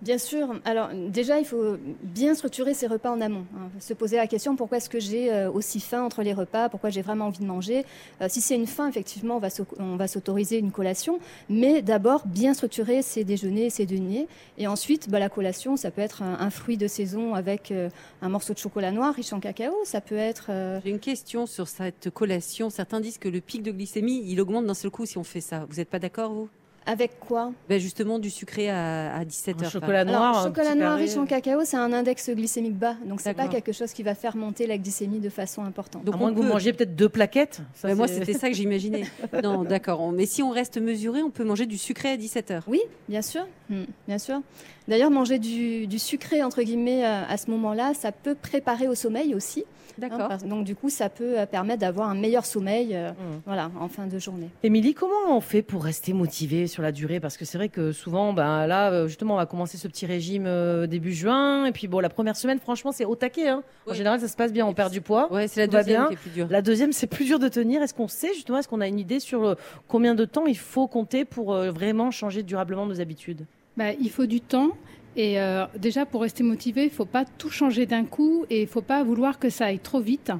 Bien 0.00 0.18
sûr. 0.18 0.54
Alors 0.64 0.90
déjà, 0.94 1.40
il 1.40 1.44
faut 1.44 1.76
bien 2.04 2.34
structurer 2.34 2.72
ses 2.72 2.86
repas 2.86 3.10
en 3.10 3.20
amont. 3.20 3.46
Hein. 3.56 3.68
Se 3.80 3.94
poser 3.94 4.16
la 4.16 4.28
question 4.28 4.54
pourquoi 4.54 4.78
est-ce 4.78 4.88
que 4.88 5.00
j'ai 5.00 5.32
euh, 5.32 5.50
aussi 5.50 5.80
faim 5.80 6.04
entre 6.04 6.22
les 6.22 6.32
repas, 6.32 6.68
pourquoi 6.68 6.90
j'ai 6.90 7.02
vraiment 7.02 7.26
envie 7.26 7.40
de 7.40 7.46
manger? 7.46 7.84
Euh, 8.20 8.26
si 8.28 8.40
c'est 8.40 8.54
une 8.54 8.68
faim, 8.68 8.88
effectivement, 8.88 9.40
on 9.80 9.96
va 9.96 10.06
s'autoriser 10.06 10.58
une 10.58 10.70
collation, 10.70 11.18
mais 11.48 11.82
d'abord 11.82 12.28
bien 12.28 12.54
structurer 12.54 13.02
ses 13.02 13.24
déjeuners, 13.24 13.70
ses 13.70 13.86
dîners, 13.86 14.28
et 14.56 14.68
ensuite 14.68 15.10
bah, 15.10 15.18
la 15.18 15.28
collation, 15.28 15.76
ça 15.76 15.90
peut 15.90 16.00
être 16.00 16.22
un, 16.22 16.50
fruit 16.50 16.76
de 16.76 16.86
saison 16.86 17.34
avec 17.34 17.72
euh, 17.72 17.90
un 18.22 18.28
morceau 18.28 18.54
de 18.54 18.58
chocolat 18.58 18.92
noir 18.92 19.12
riche 19.14 19.32
en 19.32 19.40
cacao, 19.40 19.74
ça 19.82 20.00
peut 20.00 20.16
être. 20.16 20.50
J'ai 20.84 20.90
une 20.90 21.00
question 21.00 21.46
sur 21.46 21.66
cette 21.66 22.10
collation. 22.10 22.70
Certains 22.70 23.00
disent 23.00 23.18
que 23.18 23.28
le 23.28 23.40
pic 23.40 23.64
de 23.64 23.72
glycémie, 23.72 24.22
il 24.26 24.40
augmente 24.40 24.66
d'un 24.66 24.74
seul 24.74 24.92
coup 24.92 25.06
si 25.06 25.18
on 25.18 25.24
fait 25.24 25.40
ça. 25.40 25.66
Vous 25.68 25.76
n'êtes 25.76 25.90
pas 25.90 25.98
d'accord 25.98 26.32
vous? 26.32 26.48
Avec 26.90 27.20
quoi 27.20 27.52
Ben, 27.68 27.78
Justement, 27.78 28.18
du 28.18 28.30
sucré 28.30 28.70
à, 28.70 29.14
à 29.14 29.24
17h. 29.24 29.66
Un 29.66 29.68
chocolat 29.70 30.04
noir. 30.04 30.22
Alors, 30.22 30.38
un 30.38 30.44
chocolat 30.48 30.74
noir 30.74 30.96
riche 30.96 31.16
en 31.18 31.26
cacao, 31.26 31.60
c'est 31.64 31.76
un 31.76 31.92
index 31.92 32.30
glycémique 32.30 32.76
bas, 32.78 32.96
donc 33.04 33.20
c'est 33.20 33.34
pas 33.34 33.42
D'accord. 33.42 33.54
quelque 33.62 33.72
chose 33.72 33.92
qui 33.92 34.02
va 34.02 34.14
faire 34.14 34.36
monter 34.36 34.66
la 34.66 34.78
glycémie 34.78 35.20
de 35.20 35.28
façon 35.28 35.62
importante. 35.64 36.04
Donc 36.04 36.14
à 36.14 36.18
moins 36.18 36.30
on 36.30 36.34
que 36.34 36.38
vous 36.40 36.44
mangiez 36.46 36.72
peut-être 36.72 36.96
deux 36.96 37.08
plaquettes. 37.10 37.60
Ça, 37.74 37.88
Ben, 37.88 37.94
moi, 37.96 38.08
c'est- 38.08 38.14
c'était 38.24 38.32
ça 38.32 38.48
que 38.48 38.54
j'imaginais. 38.54 39.04
non, 39.44 39.64
d'accord. 39.64 40.10
Mais 40.12 40.24
si 40.26 40.42
on 40.42 40.50
reste 40.50 40.78
mesuré, 40.78 41.22
on 41.22 41.30
peut 41.30 41.44
manger 41.44 41.66
du 41.66 41.76
sucré 41.78 42.10
à 42.12 42.16
17h. 42.16 42.62
Oui, 42.66 42.80
bien 43.08 43.22
sûr, 43.22 43.46
Hmm, 43.68 43.84
bien 44.06 44.16
sûr. 44.16 44.40
D'ailleurs, 44.88 45.10
manger 45.10 45.38
du, 45.38 45.86
du 45.86 45.98
sucré 45.98 46.42
entre 46.42 46.62
guillemets 46.62 47.04
euh, 47.04 47.22
à 47.28 47.36
ce 47.36 47.50
moment-là, 47.50 47.92
ça 47.92 48.12
peut 48.12 48.34
préparer 48.34 48.88
au 48.88 48.94
sommeil 48.94 49.34
aussi. 49.34 49.64
Hein, 49.90 49.94
D'accord. 49.98 50.28
parce- 50.28 50.44
donc 50.44 50.64
du 50.64 50.74
coup, 50.74 50.88
ça 50.90 51.08
peut 51.08 51.38
euh, 51.38 51.46
permettre 51.46 51.80
d'avoir 51.80 52.08
un 52.08 52.14
meilleur 52.14 52.44
sommeil, 52.44 52.94
euh, 52.94 53.10
Mm. 53.10 53.14
voilà, 53.46 53.70
en 53.80 53.88
fin 53.88 54.06
de 54.06 54.18
journée. 54.18 54.48
Émilie, 54.62 54.94
comment 54.94 55.36
on 55.36 55.40
fait 55.40 55.62
pour 55.62 55.84
rester 55.84 56.12
motivé 56.12 56.66
sur 56.66 56.82
la 56.82 56.92
durée? 56.92 57.20
Parce 57.20 57.36
que 57.36 57.44
c'est 57.44 57.58
vrai 57.58 57.68
que 57.68 57.92
souvent, 57.92 58.32
ben 58.32 58.66
là, 58.66 58.90
euh, 58.92 59.06
justement, 59.08 59.34
on 59.34 59.36
va 59.38 59.46
commencer 59.46 59.76
ce 59.78 59.88
petit 59.88 60.06
régime 60.06 60.44
euh, 60.46 60.86
début 60.86 61.12
juin. 61.12 61.66
Et 61.66 61.72
puis, 61.72 61.88
bon, 61.88 62.00
la 62.00 62.08
première 62.08 62.36
semaine, 62.36 62.58
franchement, 62.58 62.92
c'est 62.92 63.04
au 63.04 63.14
taquet. 63.16 63.48
hein. 63.48 63.62
En 63.88 63.94
général, 63.94 64.20
ça 64.20 64.28
se 64.28 64.36
passe 64.36 64.52
bien, 64.52 64.66
on 64.66 64.74
perd 64.74 64.92
du 64.92 65.00
poids. 65.00 65.32
Ouais, 65.32 65.48
c'est 65.48 65.60
la 65.60 65.66
deuxième 65.66 66.00
bien. 66.02 66.08
qui 66.08 66.14
est 66.14 66.16
plus 66.16 66.30
dure. 66.30 66.46
La 66.50 66.62
deuxième, 66.62 66.92
c'est 66.92 67.06
plus 67.06 67.24
dur 67.24 67.38
de 67.38 67.48
tenir. 67.48 67.82
Est-ce 67.82 67.94
qu'on 67.94 68.08
sait, 68.08 68.32
justement, 68.34 68.58
est-ce 68.58 68.68
qu'on 68.68 68.80
a 68.80 68.88
une 68.88 68.98
idée 68.98 69.20
sur 69.20 69.44
euh, 69.44 69.54
combien 69.88 70.14
de 70.14 70.24
temps 70.24 70.46
il 70.46 70.58
faut 70.58 70.86
compter 70.86 71.24
pour 71.24 71.52
euh, 71.54 71.70
vraiment 71.70 72.10
changer 72.10 72.42
durablement 72.42 72.86
nos 72.86 73.00
habitudes? 73.00 73.46
Bah, 73.76 73.92
il 73.92 74.10
faut 74.10 74.26
du 74.26 74.40
temps. 74.40 74.70
Et 75.18 75.40
euh, 75.40 75.66
déjà, 75.76 76.06
pour 76.06 76.22
rester 76.22 76.44
motivé, 76.44 76.82
il 76.82 76.90
ne 76.90 76.90
faut 76.90 77.04
pas 77.04 77.24
tout 77.24 77.50
changer 77.50 77.86
d'un 77.86 78.04
coup 78.04 78.44
et 78.50 78.60
il 78.60 78.62
ne 78.62 78.68
faut 78.68 78.82
pas 78.82 79.02
vouloir 79.02 79.40
que 79.40 79.50
ça 79.50 79.66
aille 79.66 79.80
trop 79.80 79.98
vite. 79.98 80.30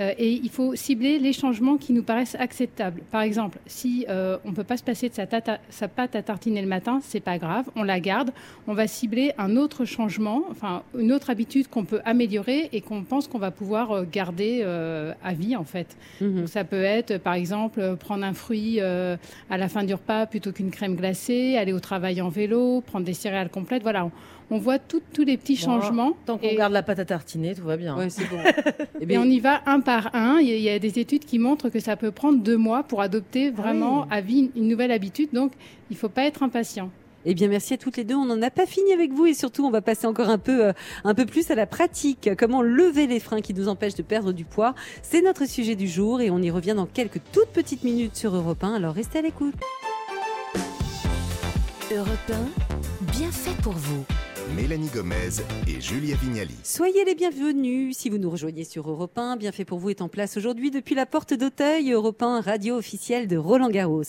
Euh, 0.00 0.12
et 0.18 0.32
il 0.32 0.48
faut 0.50 0.74
cibler 0.74 1.18
les 1.18 1.32
changements 1.32 1.76
qui 1.76 1.92
nous 1.92 2.02
paraissent 2.02 2.36
acceptables. 2.38 3.02
Par 3.10 3.20
exemple, 3.22 3.58
si 3.66 4.06
euh, 4.08 4.38
on 4.44 4.50
ne 4.50 4.54
peut 4.54 4.64
pas 4.64 4.76
se 4.76 4.82
passer 4.82 5.08
de 5.08 5.14
sa, 5.14 5.26
tata- 5.26 5.60
sa 5.68 5.88
pâte 5.88 6.16
à 6.16 6.22
tartiner 6.22 6.62
le 6.62 6.68
matin, 6.68 7.00
c'est 7.02 7.20
pas 7.20 7.38
grave, 7.38 7.66
on 7.76 7.82
la 7.82 8.00
garde. 8.00 8.30
On 8.66 8.74
va 8.74 8.86
cibler 8.86 9.32
un 9.36 9.56
autre 9.56 9.84
changement, 9.84 10.42
enfin 10.50 10.82
une 10.98 11.12
autre 11.12 11.28
habitude 11.30 11.68
qu'on 11.68 11.84
peut 11.84 12.00
améliorer 12.04 12.68
et 12.72 12.80
qu'on 12.80 13.02
pense 13.02 13.28
qu'on 13.28 13.38
va 13.38 13.50
pouvoir 13.50 13.90
euh, 13.92 14.04
garder 14.10 14.60
euh, 14.62 15.12
à 15.22 15.34
vie 15.34 15.56
en 15.56 15.64
fait. 15.64 15.96
Mhm. 16.20 16.36
Donc, 16.40 16.48
ça 16.48 16.64
peut 16.64 16.82
être, 16.82 17.18
par 17.18 17.34
exemple, 17.34 17.96
prendre 17.96 18.24
un 18.24 18.32
fruit 18.32 18.80
à 18.80 19.58
la 19.58 19.68
fin 19.68 19.84
du 19.84 19.92
repas 19.94 20.26
plutôt 20.26 20.52
qu'une 20.52 20.70
crème 20.70 20.96
glacée, 20.96 21.56
aller 21.56 21.72
au 21.72 21.80
travail 21.80 22.22
en 22.22 22.28
vélo, 22.28 22.80
prendre 22.80 23.04
des 23.04 23.14
céréales 23.14 23.50
complètes. 23.50 23.82
Voilà, 23.82 24.06
on, 24.06 24.10
on 24.50 24.58
voit 24.58 24.78
tout- 24.78 25.02
tous 25.12 25.24
les 25.24 25.36
petits 25.36 25.54
Bon, 25.56 25.60
changements. 25.80 26.12
Tant 26.26 26.38
qu'on 26.38 26.46
et, 26.48 26.56
garde 26.56 26.72
la 26.72 26.82
pâte 26.82 26.98
à 26.98 27.04
tartiner, 27.04 27.54
tout 27.54 27.64
va 27.64 27.76
bien. 27.76 27.96
Ouais, 27.96 28.10
c'est 28.10 28.28
bon. 28.28 28.38
Eh 28.98 29.02
et 29.02 29.06
bien, 29.06 29.20
on 29.22 29.24
y 29.24 29.40
va 29.40 29.62
un 29.66 29.80
par 29.80 30.14
un. 30.14 30.38
Il 30.40 30.48
y 30.48 30.68
a- 30.68 30.78
des 30.78 30.98
études 30.98 31.24
qui 31.24 31.38
montrent 31.38 31.68
que 31.68 31.80
ça 31.80 31.96
peut 31.96 32.10
prendre 32.10 32.38
deux 32.42 32.56
mois 32.56 32.82
pour 32.82 33.00
adopter 33.02 33.50
vraiment 33.50 34.02
oui. 34.02 34.06
à 34.10 34.20
vie 34.20 34.38
une, 34.56 34.62
une 34.62 34.68
nouvelle 34.68 34.92
habitude. 34.92 35.28
Donc, 35.32 35.52
il 35.90 35.94
ne 35.94 35.98
faut 35.98 36.08
pas 36.08 36.24
être 36.24 36.42
impatient. 36.42 36.90
Eh 37.26 37.34
bien, 37.34 37.48
merci 37.48 37.74
à 37.74 37.76
toutes 37.76 37.98
les 37.98 38.04
deux. 38.04 38.14
On 38.14 38.24
n'en 38.24 38.40
a 38.40 38.48
pas 38.48 38.64
fini 38.64 38.94
avec 38.94 39.12
vous 39.12 39.26
et 39.26 39.34
surtout, 39.34 39.62
on 39.66 39.70
va 39.70 39.82
passer 39.82 40.06
encore 40.06 40.30
un 40.30 40.38
peu, 40.38 40.64
euh, 40.64 40.72
un 41.04 41.14
peu 41.14 41.26
plus 41.26 41.50
à 41.50 41.54
la 41.54 41.66
pratique. 41.66 42.30
Comment 42.38 42.62
lever 42.62 43.06
les 43.06 43.20
freins 43.20 43.42
qui 43.42 43.52
nous 43.52 43.68
empêchent 43.68 43.94
de 43.94 44.02
perdre 44.02 44.32
du 44.32 44.46
poids? 44.46 44.74
C'est 45.02 45.20
notre 45.20 45.46
sujet 45.46 45.74
du 45.74 45.86
jour 45.86 46.22
et 46.22 46.30
on 46.30 46.38
y 46.40 46.50
revient 46.50 46.72
dans 46.74 46.86
quelques 46.86 47.20
toutes 47.30 47.48
petites 47.50 47.84
minutes 47.84 48.16
sur 48.16 48.34
Europe 48.34 48.64
1. 48.64 48.72
Alors 48.72 48.94
restez 48.94 49.18
à 49.18 49.22
l'écoute. 49.22 49.52
Europe 51.94 52.08
1, 52.32 53.12
bien 53.12 53.30
fait 53.30 53.60
pour 53.62 53.72
vous. 53.74 54.04
Mélanie 54.56 54.88
Gomez 54.92 55.42
et 55.68 55.80
Julia 55.80 56.16
Vignali. 56.16 56.54
Soyez 56.64 57.04
les 57.04 57.14
bienvenus 57.14 57.96
si 57.96 58.10
vous 58.10 58.18
nous 58.18 58.30
rejoignez 58.30 58.64
sur 58.64 58.90
Europe 58.90 59.16
1. 59.16 59.36
Bien 59.36 59.52
fait 59.52 59.64
pour 59.64 59.78
vous 59.78 59.90
est 59.90 60.02
en 60.02 60.08
place 60.08 60.36
aujourd'hui 60.36 60.70
depuis 60.70 60.94
la 60.94 61.06
porte 61.06 61.34
d'Auteuil, 61.34 61.92
Europe 61.92 62.22
1, 62.22 62.40
radio 62.40 62.76
officielle 62.76 63.28
de 63.28 63.36
Roland 63.36 63.70
Garros. 63.70 64.02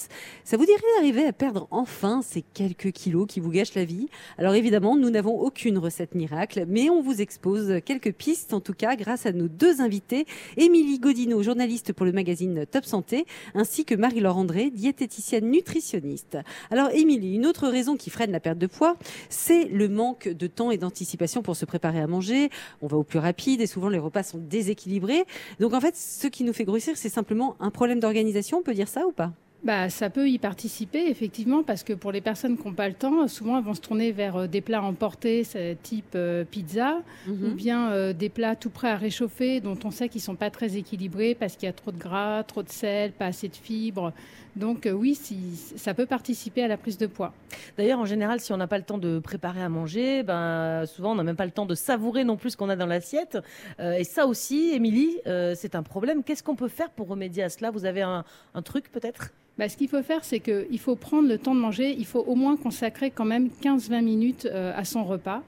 Ça 0.43 0.57
vous 0.57 0.65
dirait 0.65 0.81
d'arriver 0.97 1.25
à 1.25 1.33
perdre 1.33 1.67
enfin 1.69 2.21
ces 2.23 2.41
quelques 2.41 2.91
kilos 2.91 3.27
qui 3.27 3.39
vous 3.39 3.51
gâchent 3.51 3.75
la 3.75 3.85
vie? 3.85 4.07
Alors 4.37 4.55
évidemment, 4.55 4.95
nous 4.97 5.09
n'avons 5.09 5.39
aucune 5.39 5.77
recette 5.77 6.15
miracle, 6.15 6.65
mais 6.67 6.89
on 6.89 7.01
vous 7.01 7.21
expose 7.21 7.79
quelques 7.85 8.13
pistes, 8.13 8.53
en 8.53 8.61
tout 8.61 8.73
cas 8.73 8.95
grâce 8.95 9.25
à 9.25 9.33
nos 9.33 9.47
deux 9.47 9.81
invités, 9.81 10.25
Émilie 10.57 10.99
Godineau, 10.99 11.43
journaliste 11.43 11.93
pour 11.93 12.05
le 12.05 12.13
magazine 12.13 12.65
Top 12.65 12.85
Santé, 12.85 13.25
ainsi 13.53 13.85
que 13.85 13.95
Marie-Laure 13.95 14.37
André, 14.37 14.71
diététicienne 14.71 15.51
nutritionniste. 15.51 16.37
Alors 16.71 16.89
Émilie, 16.91 17.35
une 17.35 17.45
autre 17.45 17.67
raison 17.67 17.95
qui 17.95 18.09
freine 18.09 18.31
la 18.31 18.39
perte 18.39 18.57
de 18.57 18.67
poids, 18.67 18.97
c'est 19.29 19.65
le 19.65 19.87
manque 19.87 20.30
de 20.33 20.47
temps 20.47 20.71
et 20.71 20.77
d'anticipation 20.77 21.41
pour 21.41 21.55
se 21.55 21.65
préparer 21.65 21.99
à 21.99 22.07
manger. 22.07 22.49
On 22.81 22.87
va 22.87 22.97
au 22.97 23.03
plus 23.03 23.19
rapide 23.19 23.61
et 23.61 23.67
souvent 23.67 23.89
les 23.89 23.99
repas 23.99 24.23
sont 24.23 24.37
déséquilibrés. 24.37 25.25
Donc 25.59 25.73
en 25.73 25.81
fait, 25.81 25.95
ce 25.95 26.27
qui 26.27 26.43
nous 26.43 26.53
fait 26.53 26.65
grossir, 26.65 26.97
c'est 26.97 27.09
simplement 27.09 27.55
un 27.59 27.69
problème 27.69 27.99
d'organisation, 27.99 28.59
on 28.59 28.63
peut 28.63 28.73
dire 28.73 28.87
ça 28.87 29.05
ou 29.07 29.11
pas? 29.11 29.31
Bah, 29.63 29.91
ça 29.91 30.09
peut 30.09 30.27
y 30.27 30.39
participer, 30.39 31.07
effectivement, 31.07 31.61
parce 31.61 31.83
que 31.83 31.93
pour 31.93 32.11
les 32.11 32.21
personnes 32.21 32.57
qui 32.57 32.67
n'ont 32.67 32.73
pas 32.73 32.87
le 32.87 32.95
temps, 32.95 33.27
souvent 33.27 33.59
elles 33.59 33.63
vont 33.63 33.75
se 33.75 33.81
tourner 33.81 34.11
vers 34.11 34.35
euh, 34.35 34.47
des 34.47 34.59
plats 34.59 34.81
emportés, 34.81 35.43
type 35.83 36.13
euh, 36.15 36.43
pizza, 36.43 36.97
Mhm. 37.27 37.45
ou 37.51 37.53
bien 37.53 37.91
euh, 37.91 38.11
des 38.11 38.29
plats 38.29 38.55
tout 38.55 38.71
prêts 38.71 38.89
à 38.89 38.95
réchauffer, 38.95 39.59
dont 39.59 39.77
on 39.83 39.91
sait 39.91 40.09
qu'ils 40.09 40.17
ne 40.21 40.23
sont 40.23 40.35
pas 40.35 40.49
très 40.49 40.77
équilibrés 40.77 41.35
parce 41.39 41.55
qu'il 41.57 41.67
y 41.67 41.69
a 41.69 41.73
trop 41.73 41.91
de 41.91 41.99
gras, 41.99 42.41
trop 42.43 42.63
de 42.63 42.69
sel, 42.69 43.11
pas 43.11 43.27
assez 43.27 43.49
de 43.49 43.55
fibres. 43.55 44.13
Donc 44.55 44.87
euh, 44.87 44.91
oui, 44.93 45.13
si, 45.13 45.37
ça 45.75 45.93
peut 45.93 46.07
participer 46.07 46.63
à 46.63 46.67
la 46.67 46.75
prise 46.77 46.97
de 46.97 47.05
poids. 47.05 47.31
D'ailleurs, 47.77 47.99
en 47.99 48.05
général, 48.05 48.39
si 48.39 48.51
on 48.53 48.57
n'a 48.57 48.67
pas 48.67 48.79
le 48.79 48.83
temps 48.83 48.97
de 48.97 49.19
préparer 49.19 49.61
à 49.61 49.69
manger, 49.69 50.23
ben, 50.23 50.87
souvent 50.87 51.11
on 51.11 51.15
n'a 51.15 51.23
même 51.23 51.35
pas 51.35 51.45
le 51.45 51.51
temps 51.51 51.67
de 51.67 51.75
savourer 51.75 52.23
non 52.23 52.35
plus 52.35 52.49
ce 52.49 52.57
qu'on 52.57 52.67
a 52.69 52.75
dans 52.75 52.87
l'assiette. 52.87 53.37
Et 53.79 54.03
ça 54.03 54.25
aussi, 54.25 54.71
Émilie, 54.73 55.17
c'est 55.55 55.75
un 55.75 55.83
problème. 55.83 56.23
Qu'est-ce 56.23 56.43
qu'on 56.43 56.55
peut 56.55 56.67
faire 56.67 56.89
pour 56.89 57.07
remédier 57.07 57.43
à 57.43 57.49
cela? 57.49 57.69
Vous 57.71 57.85
avez 57.85 58.01
un, 58.01 58.25
un 58.55 58.61
truc 58.63 58.91
peut-être? 58.91 59.29
Bah, 59.57 59.69
ce 59.69 59.77
qu'il 59.77 59.89
faut 59.89 60.01
faire, 60.01 60.23
c'est 60.23 60.39
qu'il 60.39 60.79
faut 60.79 60.95
prendre 60.95 61.27
le 61.27 61.37
temps 61.37 61.53
de 61.53 61.59
manger. 61.59 61.95
Il 61.97 62.05
faut 62.05 62.21
au 62.21 62.35
moins 62.35 62.55
consacrer 62.57 63.11
quand 63.11 63.25
même 63.25 63.49
15-20 63.61 64.01
minutes 64.01 64.47
euh, 64.51 64.73
à 64.75 64.85
son 64.85 65.03
repas. 65.03 65.43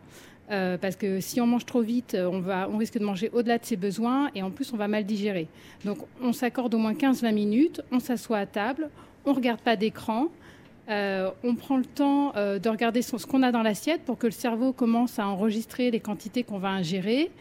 Euh, 0.51 0.77
parce 0.77 0.97
que 0.97 1.21
si 1.21 1.39
on 1.39 1.47
mange 1.47 1.65
trop 1.65 1.81
vite, 1.81 2.15
euh, 2.15 2.29
on, 2.69 2.77
risque 2.77 2.97
de 2.99 3.05
manger 3.05 3.29
au-delà 3.31 3.57
de 3.57 3.65
ses 3.65 3.77
besoins 3.77 4.29
et 4.35 4.43
en 4.43 4.51
plus, 4.51 4.73
on 4.73 4.77
va 4.77 4.89
mal 4.89 5.05
digérer. 5.05 5.47
Donc, 5.85 5.99
on 6.21 6.33
s'accorde 6.33 6.73
au 6.73 6.77
moins 6.77 6.93
15-20 6.93 7.33
minutes, 7.33 7.81
on 7.91 7.99
s'assoit 7.99 8.39
à 8.39 8.45
table, 8.45 8.89
on 9.25 9.31
ne 9.31 9.35
regarde 9.35 9.61
pas 9.61 9.77
d'écran, 9.77 10.27
on 10.89 11.55
prend 11.55 11.77
le 11.77 11.85
temps 11.85 12.33
de 12.35 12.69
regarder 12.69 13.01
ce 13.01 13.25
qu'on 13.25 13.41
a 13.41 13.53
dans 13.53 13.63
l'assiette 13.63 14.01
pour 14.01 14.17
que 14.17 14.27
le 14.27 14.33
cerveau 14.33 14.73
commence 14.73 15.17
à 15.17 15.25
enregistrer 15.25 15.91
les 15.91 16.01
quantités 16.01 16.43
qu'on 16.43 16.59
va 16.59 16.69
ingérer. 16.71 17.31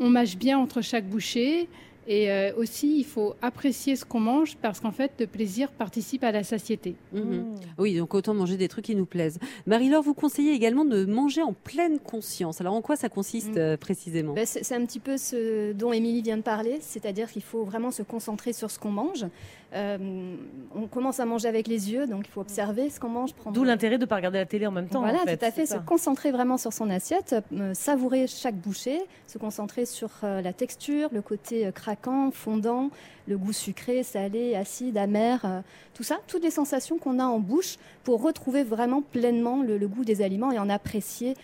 On 0.00 0.10
mâche 0.10 0.36
bien 0.36 0.58
entre 0.58 0.80
chaque 0.80 1.06
bouchée. 1.06 1.68
Et 2.10 2.30
euh, 2.30 2.52
aussi, 2.56 2.98
il 2.98 3.04
faut 3.04 3.34
apprécier 3.42 3.94
ce 3.94 4.04
qu'on 4.06 4.18
mange 4.20 4.56
parce 4.56 4.80
qu'en 4.80 4.92
fait, 4.92 5.12
le 5.20 5.26
plaisir 5.26 5.70
participe 5.70 6.24
à 6.24 6.32
la 6.32 6.42
satiété. 6.42 6.94
Mhm. 7.12 7.54
Oui, 7.76 7.98
donc 7.98 8.14
autant 8.14 8.32
manger 8.32 8.56
des 8.56 8.66
trucs 8.68 8.86
qui 8.86 8.96
nous 8.96 9.04
plaisent. 9.04 9.38
Marie-Laure, 9.66 10.02
vous 10.02 10.14
conseillez 10.14 10.52
également 10.52 10.86
de 10.86 11.04
manger 11.04 11.42
en 11.42 11.52
pleine 11.52 11.98
conscience. 11.98 12.62
Alors 12.62 12.72
en 12.72 12.80
quoi 12.80 12.96
ça 12.96 13.10
consiste 13.10 13.56
Mm. 13.56 13.58
euh, 13.58 13.76
précisément? 13.76 14.32
Ben, 14.32 14.46
c'est 14.46 14.64
c'est 14.64 14.74
un 14.74 14.84
petit 14.86 15.00
peu 15.00 15.18
ce 15.18 15.72
dont 15.72 15.92
Émilie 15.92 16.22
vient 16.22 16.38
de 16.38 16.42
parler, 16.42 16.78
c'est-à-dire 16.80 17.30
qu'il 17.30 17.42
faut 17.42 17.62
vraiment 17.64 17.90
se 17.90 18.02
concentrer 18.02 18.54
sur 18.54 18.70
ce 18.70 18.78
qu'on 18.78 18.90
mange. 18.90 19.26
Euh, 19.74 20.34
on 20.74 20.86
commence 20.86 21.20
à 21.20 21.26
manger 21.26 21.46
avec 21.46 21.68
les 21.68 21.92
yeux, 21.92 22.06
donc 22.06 22.26
il 22.26 22.30
faut 22.30 22.40
observer 22.40 22.88
ce 22.88 22.98
qu'on 22.98 23.08
mange. 23.10 23.34
prendre- 23.34 23.54
D'où 23.54 23.64
l'intérêt 23.64 23.96
de 23.98 24.02
ne 24.04 24.06
pas 24.06 24.16
regarder 24.16 24.38
la 24.38 24.46
télé 24.46 24.66
en 24.66 24.70
même 24.70 24.88
temps. 24.88 25.00
Voilà, 25.00 25.18
en 25.22 25.24
fait, 25.26 25.36
tout 25.36 25.44
à 25.44 25.50
fait. 25.50 25.60
c'est 25.62 25.66
Se 25.66 25.74
ça. 25.74 25.78
concentrer 25.86 26.30
vraiment 26.32 26.56
sur 26.56 26.72
son 26.72 26.88
assiette, 26.88 27.36
euh, 27.52 27.74
savourer 27.74 28.26
chaque 28.26 28.54
bouchée, 28.54 29.00
se 29.26 29.36
concentrer 29.36 29.84
sur 29.84 30.08
euh, 30.24 30.40
la 30.40 30.52
texture, 30.54 31.10
le 31.12 31.20
côté 31.20 31.70
craquant, 31.74 32.30
fondant, 32.30 32.88
le 33.26 33.36
goût 33.36 33.52
sucré, 33.52 34.02
salé, 34.04 34.54
acide, 34.54 34.96
amer, 34.96 35.62
tout 35.92 36.02
ça, 36.02 36.16
toutes 36.28 36.42
les 36.42 36.50
sensations 36.50 36.96
qu'on 36.96 37.18
a 37.18 37.24
en 37.24 37.40
bouche 37.40 37.76
pour 38.04 38.22
retrouver 38.22 38.62
vraiment 38.64 39.02
pleinement 39.02 39.62
le, 39.62 39.76
le 39.76 39.86
goût 39.88 40.02
des 40.04 40.22
aliments 40.22 40.50
et 40.50 40.58
en 40.58 40.70
apprécier 40.70 41.34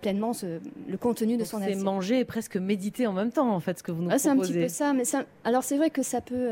pleinement 0.00 0.32
ce- 0.32 0.60
le 0.88 0.96
contenu 0.96 1.34
de 1.34 1.40
Donc, 1.40 1.46
son 1.46 1.58
C'est 1.58 1.64
assiette. 1.64 1.82
manger 1.82 2.20
et 2.20 2.24
presque 2.24 2.56
méditer 2.56 3.06
en 3.06 3.12
même 3.12 3.30
temps, 3.32 3.50
en 3.54 3.60
fait, 3.60 3.76
ce 3.78 3.82
que 3.82 3.92
vous 3.92 4.00
nous 4.02 4.08
Ah, 4.10 4.18
c'est 4.18 4.30
un 4.30 4.36
petit 4.36 4.44
proposez. 4.52 4.62
peu 4.62 4.68
ça, 4.68 4.94
mais 4.94 5.04
ça, 5.04 5.24
alors 5.44 5.62
c'est 5.62 5.76
vrai 5.76 5.90
que 5.90 6.02
ça 6.02 6.22
peut, 6.22 6.48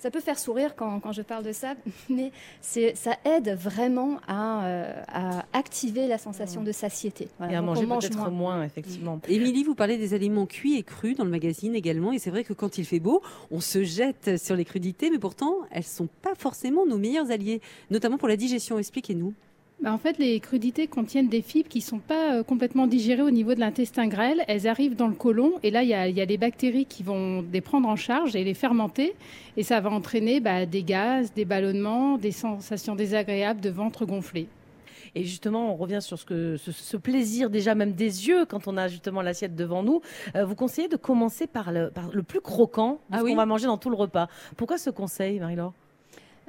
ça 0.00 0.10
peut 0.10 0.18
faire 0.18 0.36
sourire 0.40 0.63
quand, 0.76 1.00
quand 1.00 1.12
je 1.12 1.22
parle 1.22 1.44
de 1.44 1.52
ça, 1.52 1.74
mais 2.08 2.32
ça 2.60 3.16
aide 3.24 3.50
vraiment 3.58 4.18
à, 4.26 4.64
euh, 4.66 5.02
à 5.08 5.44
activer 5.52 6.06
la 6.08 6.18
sensation 6.18 6.62
de 6.62 6.72
satiété. 6.72 7.28
Voilà, 7.38 7.52
Et 7.52 7.56
à 7.56 7.60
donc 7.60 7.66
manger 7.70 7.86
mange 7.86 8.02
peut-être 8.04 8.18
moins. 8.30 8.56
moins. 8.56 8.64
effectivement. 8.64 9.20
Émilie, 9.28 9.64
vous 9.64 9.74
parlez 9.74 9.98
des 9.98 10.14
aliments 10.14 10.46
cuits 10.46 10.76
et 10.78 10.82
crus 10.82 11.16
dans 11.16 11.24
le 11.24 11.30
magazine 11.30 11.74
également. 11.74 12.12
Et 12.12 12.18
c'est 12.18 12.30
vrai 12.30 12.44
que 12.44 12.52
quand 12.52 12.78
il 12.78 12.84
fait 12.84 13.00
beau, 13.00 13.22
on 13.50 13.60
se 13.60 13.84
jette 13.84 14.38
sur 14.38 14.56
les 14.56 14.64
crudités, 14.64 15.10
mais 15.10 15.18
pourtant, 15.18 15.54
elles 15.70 15.84
sont 15.84 16.08
pas 16.22 16.34
forcément 16.36 16.86
nos 16.86 16.98
meilleurs 16.98 17.30
alliés, 17.30 17.60
notamment 17.90 18.18
pour 18.18 18.28
la 18.28 18.36
digestion. 18.36 18.78
Expliquez-nous. 18.78 19.34
Bah, 19.84 19.92
en 19.92 19.98
fait, 19.98 20.16
les 20.16 20.40
crudités 20.40 20.86
contiennent 20.86 21.28
des 21.28 21.42
fibres 21.42 21.68
qui 21.68 21.80
ne 21.80 21.84
sont 21.84 21.98
pas 21.98 22.36
euh, 22.36 22.42
complètement 22.42 22.86
digérées 22.86 23.20
au 23.20 23.30
niveau 23.30 23.52
de 23.52 23.60
l'intestin 23.60 24.06
grêle. 24.06 24.42
Elles 24.48 24.66
arrivent 24.66 24.96
dans 24.96 25.08
le 25.08 25.14
côlon 25.14 25.52
et 25.62 25.70
là, 25.70 25.82
il 25.82 25.90
y 25.90 25.92
a, 25.92 26.08
il 26.08 26.16
y 26.16 26.22
a 26.22 26.26
des 26.26 26.38
bactéries 26.38 26.86
qui 26.86 27.02
vont 27.02 27.44
les 27.52 27.60
prendre 27.60 27.86
en 27.86 27.94
charge 27.94 28.34
et 28.34 28.44
les 28.44 28.54
fermenter. 28.54 29.14
Et 29.58 29.62
ça 29.62 29.80
va 29.82 29.90
entraîner 29.90 30.40
bah, 30.40 30.64
des 30.64 30.82
gaz, 30.82 31.34
des 31.34 31.44
ballonnements, 31.44 32.16
des 32.16 32.30
sensations 32.30 32.94
désagréables 32.94 33.60
de 33.60 33.68
ventre 33.68 34.06
gonflé. 34.06 34.48
Et 35.14 35.24
justement, 35.24 35.70
on 35.70 35.76
revient 35.76 36.00
sur 36.00 36.18
ce, 36.18 36.24
que, 36.24 36.56
ce, 36.56 36.72
ce 36.72 36.96
plaisir 36.96 37.50
déjà 37.50 37.74
même 37.74 37.92
des 37.92 38.26
yeux 38.26 38.46
quand 38.46 38.66
on 38.66 38.78
a 38.78 38.88
justement 38.88 39.20
l'assiette 39.20 39.54
devant 39.54 39.82
nous. 39.82 40.00
Euh, 40.34 40.46
vous 40.46 40.54
conseillez 40.54 40.88
de 40.88 40.96
commencer 40.96 41.46
par 41.46 41.72
le, 41.72 41.90
par 41.90 42.08
le 42.10 42.22
plus 42.22 42.40
croquant 42.40 42.92
de 42.92 42.98
Ah 43.16 43.18
ce 43.18 43.24
oui 43.24 43.32
qu'on 43.32 43.36
va 43.36 43.44
manger 43.44 43.66
dans 43.66 43.76
tout 43.76 43.90
le 43.90 43.96
repas. 43.96 44.28
Pourquoi 44.56 44.78
ce 44.78 44.88
conseil, 44.88 45.40
Marie-Laure? 45.40 45.74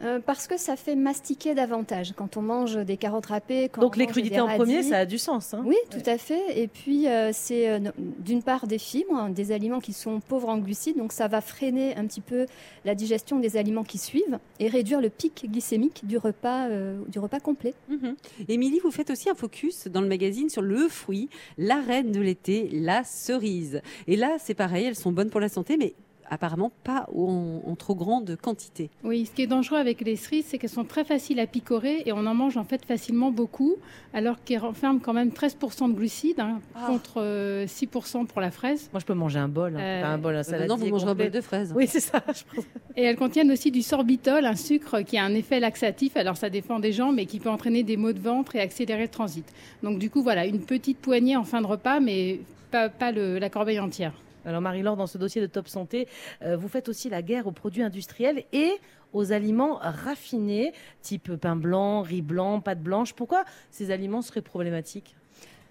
Euh, 0.03 0.19
parce 0.19 0.47
que 0.47 0.57
ça 0.57 0.75
fait 0.75 0.95
mastiquer 0.95 1.55
davantage 1.55 2.13
quand 2.17 2.35
on 2.35 2.41
mange 2.41 2.75
des 2.75 2.97
carottes 2.97 3.27
râpées. 3.27 3.69
Quand 3.69 3.81
Donc 3.81 3.93
on 3.95 3.99
les 3.99 4.07
crudités 4.07 4.41
en 4.41 4.47
premier, 4.47 4.83
ça 4.83 4.99
a 4.99 5.05
du 5.05 5.17
sens. 5.17 5.53
hein. 5.53 5.63
Oui, 5.65 5.77
tout 5.89 6.03
à 6.05 6.17
fait. 6.17 6.59
Et 6.59 6.67
puis, 6.67 7.07
euh, 7.07 7.31
c'est 7.33 7.69
euh, 7.69 7.79
d'une 7.97 8.43
part 8.43 8.67
des 8.67 8.77
fibres, 8.77 9.13
hein, 9.15 9.29
des 9.29 9.53
aliments 9.53 9.79
qui 9.79 9.93
sont 9.93 10.19
pauvres 10.19 10.49
en 10.49 10.57
glucides, 10.57 10.97
donc 10.97 11.13
ça 11.13 11.27
va 11.29 11.39
freiner 11.39 11.95
un 11.95 12.05
petit 12.07 12.19
peu 12.21 12.45
la 12.83 12.93
digestion 12.93 13.39
des 13.39 13.55
aliments 13.55 13.85
qui 13.85 13.97
suivent 13.97 14.37
et 14.59 14.67
réduire 14.67 14.99
le 14.99 15.09
pic 15.09 15.49
glycémique 15.49 16.05
du 16.05 16.17
repas, 16.17 16.67
euh, 16.67 16.99
du 17.07 17.19
repas 17.19 17.39
complet. 17.39 17.73
Mhm. 17.87 18.15
Émilie, 18.49 18.79
vous 18.83 18.91
faites 18.91 19.09
aussi 19.11 19.29
un 19.29 19.35
focus 19.35 19.87
dans 19.87 20.01
le 20.01 20.07
magazine 20.07 20.49
sur 20.49 20.61
le 20.61 20.89
fruit, 20.89 21.29
la 21.57 21.79
reine 21.79 22.11
de 22.11 22.19
l'été, 22.19 22.69
la 22.73 23.03
cerise. 23.05 23.81
Et 24.07 24.17
là, 24.17 24.35
c'est 24.39 24.53
pareil, 24.55 24.85
elles 24.85 24.95
sont 24.95 25.11
bonnes 25.13 25.29
pour 25.29 25.39
la 25.39 25.49
santé, 25.49 25.77
mais 25.77 25.93
apparemment 26.29 26.71
pas 26.83 27.07
en, 27.15 27.61
en 27.65 27.75
trop 27.75 27.95
grande 27.95 28.35
quantité. 28.41 28.89
Oui, 29.03 29.25
ce 29.25 29.31
qui 29.31 29.41
est 29.43 29.47
dangereux 29.47 29.77
avec 29.77 30.01
les 30.01 30.15
cerises, 30.15 30.45
c'est 30.47 30.57
qu'elles 30.57 30.69
sont 30.69 30.83
très 30.85 31.03
faciles 31.03 31.39
à 31.39 31.47
picorer 31.47 32.03
et 32.05 32.11
on 32.13 32.25
en 32.25 32.33
mange 32.33 32.57
en 32.57 32.63
fait 32.63 32.85
facilement 32.85 33.31
beaucoup, 33.31 33.75
alors 34.13 34.43
qu'elles 34.43 34.59
renferment 34.59 34.99
quand 34.99 35.13
même 35.13 35.29
13% 35.29 35.89
de 35.89 35.93
glucides 35.93 36.39
hein, 36.39 36.59
Ah. 36.75 36.85
contre 36.87 37.21
euh, 37.21 37.65
6% 37.67 38.25
pour 38.25 38.41
la 38.41 38.51
fraise. 38.51 38.89
Moi, 38.93 38.99
je 38.99 39.05
peux 39.05 39.13
manger 39.13 39.39
un 39.39 39.47
bol. 39.47 39.75
hein. 39.75 39.79
Euh, 39.79 40.03
un 40.03 40.17
bol, 40.17 40.33
un 40.35 40.37
Maintenant, 40.39 40.51
saladier 40.51 40.75
vous 40.85 40.89
mangerez 40.91 41.11
un 41.11 41.15
bol 41.15 41.31
de 41.31 41.41
fraises. 41.41 41.73
Oui, 41.75 41.87
c'est 41.87 41.99
ça. 41.99 42.23
je 42.27 42.43
pense. 42.55 42.65
Et 42.95 43.03
elles 43.03 43.17
contiennent 43.17 43.51
aussi 43.51 43.71
du 43.71 43.81
sorbitol, 43.81 44.45
un 44.45 44.55
sucre 44.55 45.01
qui 45.01 45.17
a 45.17 45.23
un 45.23 45.33
effet 45.33 45.59
laxatif. 45.59 46.15
Alors 46.17 46.37
ça 46.37 46.49
dépend 46.49 46.79
des 46.79 46.91
gens, 46.91 47.11
mais 47.11 47.25
qui 47.25 47.39
peut 47.39 47.49
entraîner 47.49 47.83
des 47.83 47.97
maux 47.97 48.13
de 48.13 48.19
ventre 48.19 48.55
et 48.55 48.59
accélérer 48.61 49.03
le 49.03 49.07
transit. 49.09 49.45
Donc 49.83 49.99
du 49.99 50.09
coup, 50.09 50.23
voilà, 50.23 50.45
une 50.45 50.61
petite 50.61 50.97
poignée 50.99 51.35
en 51.37 51.43
fin 51.43 51.61
de 51.61 51.67
repas, 51.67 51.99
mais 51.99 52.39
pas, 52.71 52.89
pas 52.89 53.11
le- 53.11 53.37
la 53.39 53.49
corbeille 53.49 53.79
entière. 53.79 54.13
Alors 54.45 54.61
Marie-Laure, 54.61 54.95
dans 54.95 55.07
ce 55.07 55.17
dossier 55.17 55.41
de 55.41 55.47
Top 55.47 55.67
Santé, 55.67 56.07
euh, 56.43 56.55
vous 56.55 56.67
faites 56.67 56.87
aussi 56.87 57.09
la 57.09 57.21
guerre 57.21 57.47
aux 57.47 57.51
produits 57.51 57.81
industriels 57.81 58.43
et 58.53 58.71
aux 59.13 59.31
aliments 59.31 59.79
raffinés, 59.81 60.73
type 61.01 61.35
pain 61.35 61.55
blanc, 61.55 62.01
riz 62.01 62.21
blanc, 62.21 62.59
pâte 62.59 62.81
blanche. 62.81 63.13
Pourquoi 63.13 63.45
ces 63.71 63.91
aliments 63.91 64.21
seraient 64.21 64.41
problématiques? 64.41 65.15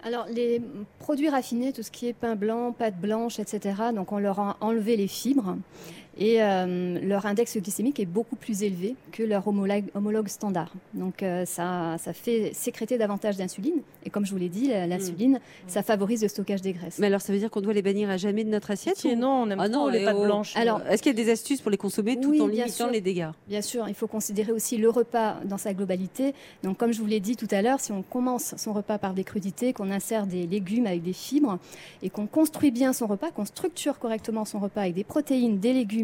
Alors, 0.02 0.26
les 0.30 0.60
produits 0.98 1.30
raffinés, 1.30 1.72
tout 1.72 1.82
ce 1.82 1.90
qui 1.90 2.08
est 2.08 2.12
pain 2.12 2.36
blanc, 2.36 2.72
pâte 2.72 3.00
blanche, 3.00 3.38
etc., 3.38 3.74
donc 3.94 4.12
on 4.12 4.18
leur 4.18 4.38
a 4.38 4.56
enlevé 4.60 4.96
les 4.96 5.08
fibres 5.08 5.56
et 6.18 6.42
euh, 6.42 6.98
leur 7.02 7.26
index 7.26 7.56
glycémique 7.56 7.98
est 8.00 8.06
beaucoup 8.06 8.36
plus 8.36 8.62
élevé 8.62 8.94
que 9.12 9.22
leur 9.22 9.46
homologue, 9.48 9.84
homologue 9.94 10.28
standard. 10.28 10.72
Donc, 10.94 11.22
euh, 11.22 11.44
ça, 11.44 11.96
ça 11.98 12.12
fait 12.12 12.52
sécréter 12.54 12.98
davantage 12.98 13.36
d'insuline. 13.36 13.80
Et 14.04 14.10
comme 14.10 14.24
je 14.26 14.30
vous 14.32 14.38
l'ai 14.38 14.48
dit, 14.48 14.68
l'insuline, 14.68 15.40
ça 15.66 15.82
favorise 15.82 16.22
le 16.22 16.28
stockage 16.28 16.60
des 16.62 16.72
graisses. 16.72 16.98
Mais 16.98 17.06
alors, 17.08 17.20
ça 17.20 17.32
veut 17.32 17.38
dire 17.38 17.50
qu'on 17.50 17.60
doit 17.60 17.72
les 17.72 17.82
bannir 17.82 18.10
à 18.10 18.16
jamais 18.16 18.44
de 18.44 18.50
notre 18.50 18.70
assiette 18.70 18.96
Si 18.96 19.08
et 19.08 19.14
ou- 19.14 19.18
non, 19.18 19.42
on 19.44 19.50
aime 19.50 19.60
Ah 19.60 19.68
trop 19.68 19.86
non, 19.86 19.88
les 19.88 20.04
pâtes 20.04 20.16
oh. 20.18 20.24
blanches. 20.24 20.56
Alors, 20.56 20.80
Est-ce 20.88 21.02
qu'il 21.02 21.16
y 21.16 21.20
a 21.20 21.24
des 21.24 21.30
astuces 21.30 21.60
pour 21.60 21.70
les 21.70 21.76
consommer 21.76 22.20
tout 22.20 22.30
Oui, 22.30 22.40
en 22.40 22.46
limitant 22.46 22.68
sûr. 22.70 22.90
les 22.90 23.00
dégâts? 23.00 23.28
Bien 23.48 23.62
sûr, 23.62 23.88
il 23.88 23.94
faut 23.94 24.06
considérer 24.06 24.52
aussi 24.52 24.76
le 24.76 24.90
repas 24.90 25.36
dans 25.44 25.58
sa 25.58 25.72
globalité. 25.74 26.34
Donc, 26.62 26.76
comme 26.76 26.92
je 26.92 27.00
vous 27.00 27.06
l'ai 27.06 27.20
dit 27.20 27.36
tout 27.36 27.48
à 27.50 27.62
l'heure, 27.62 27.80
si 27.80 27.92
on 27.92 28.02
commence 28.02 28.54
son 28.56 28.72
repas 28.72 28.98
par 28.98 29.14
des 29.14 29.24
crudités, 29.24 29.72
qu'on 29.72 29.90
insère 29.90 30.26
des 30.26 30.46
légumes 30.46 30.86
avec 30.86 31.02
des 31.02 31.12
fibres 31.12 31.58
et 32.02 32.10
qu'on 32.10 32.26
construit 32.26 32.70
bien 32.70 32.92
son 32.92 33.06
repas, 33.06 33.30
qu'on 33.30 33.44
structure 33.44 33.98
correctement 33.98 34.44
son 34.44 34.58
repas 34.58 34.82
avec 34.82 34.94
des 34.94 35.04
protéines, 35.04 35.58
des 35.58 35.72
légumes 35.72 36.03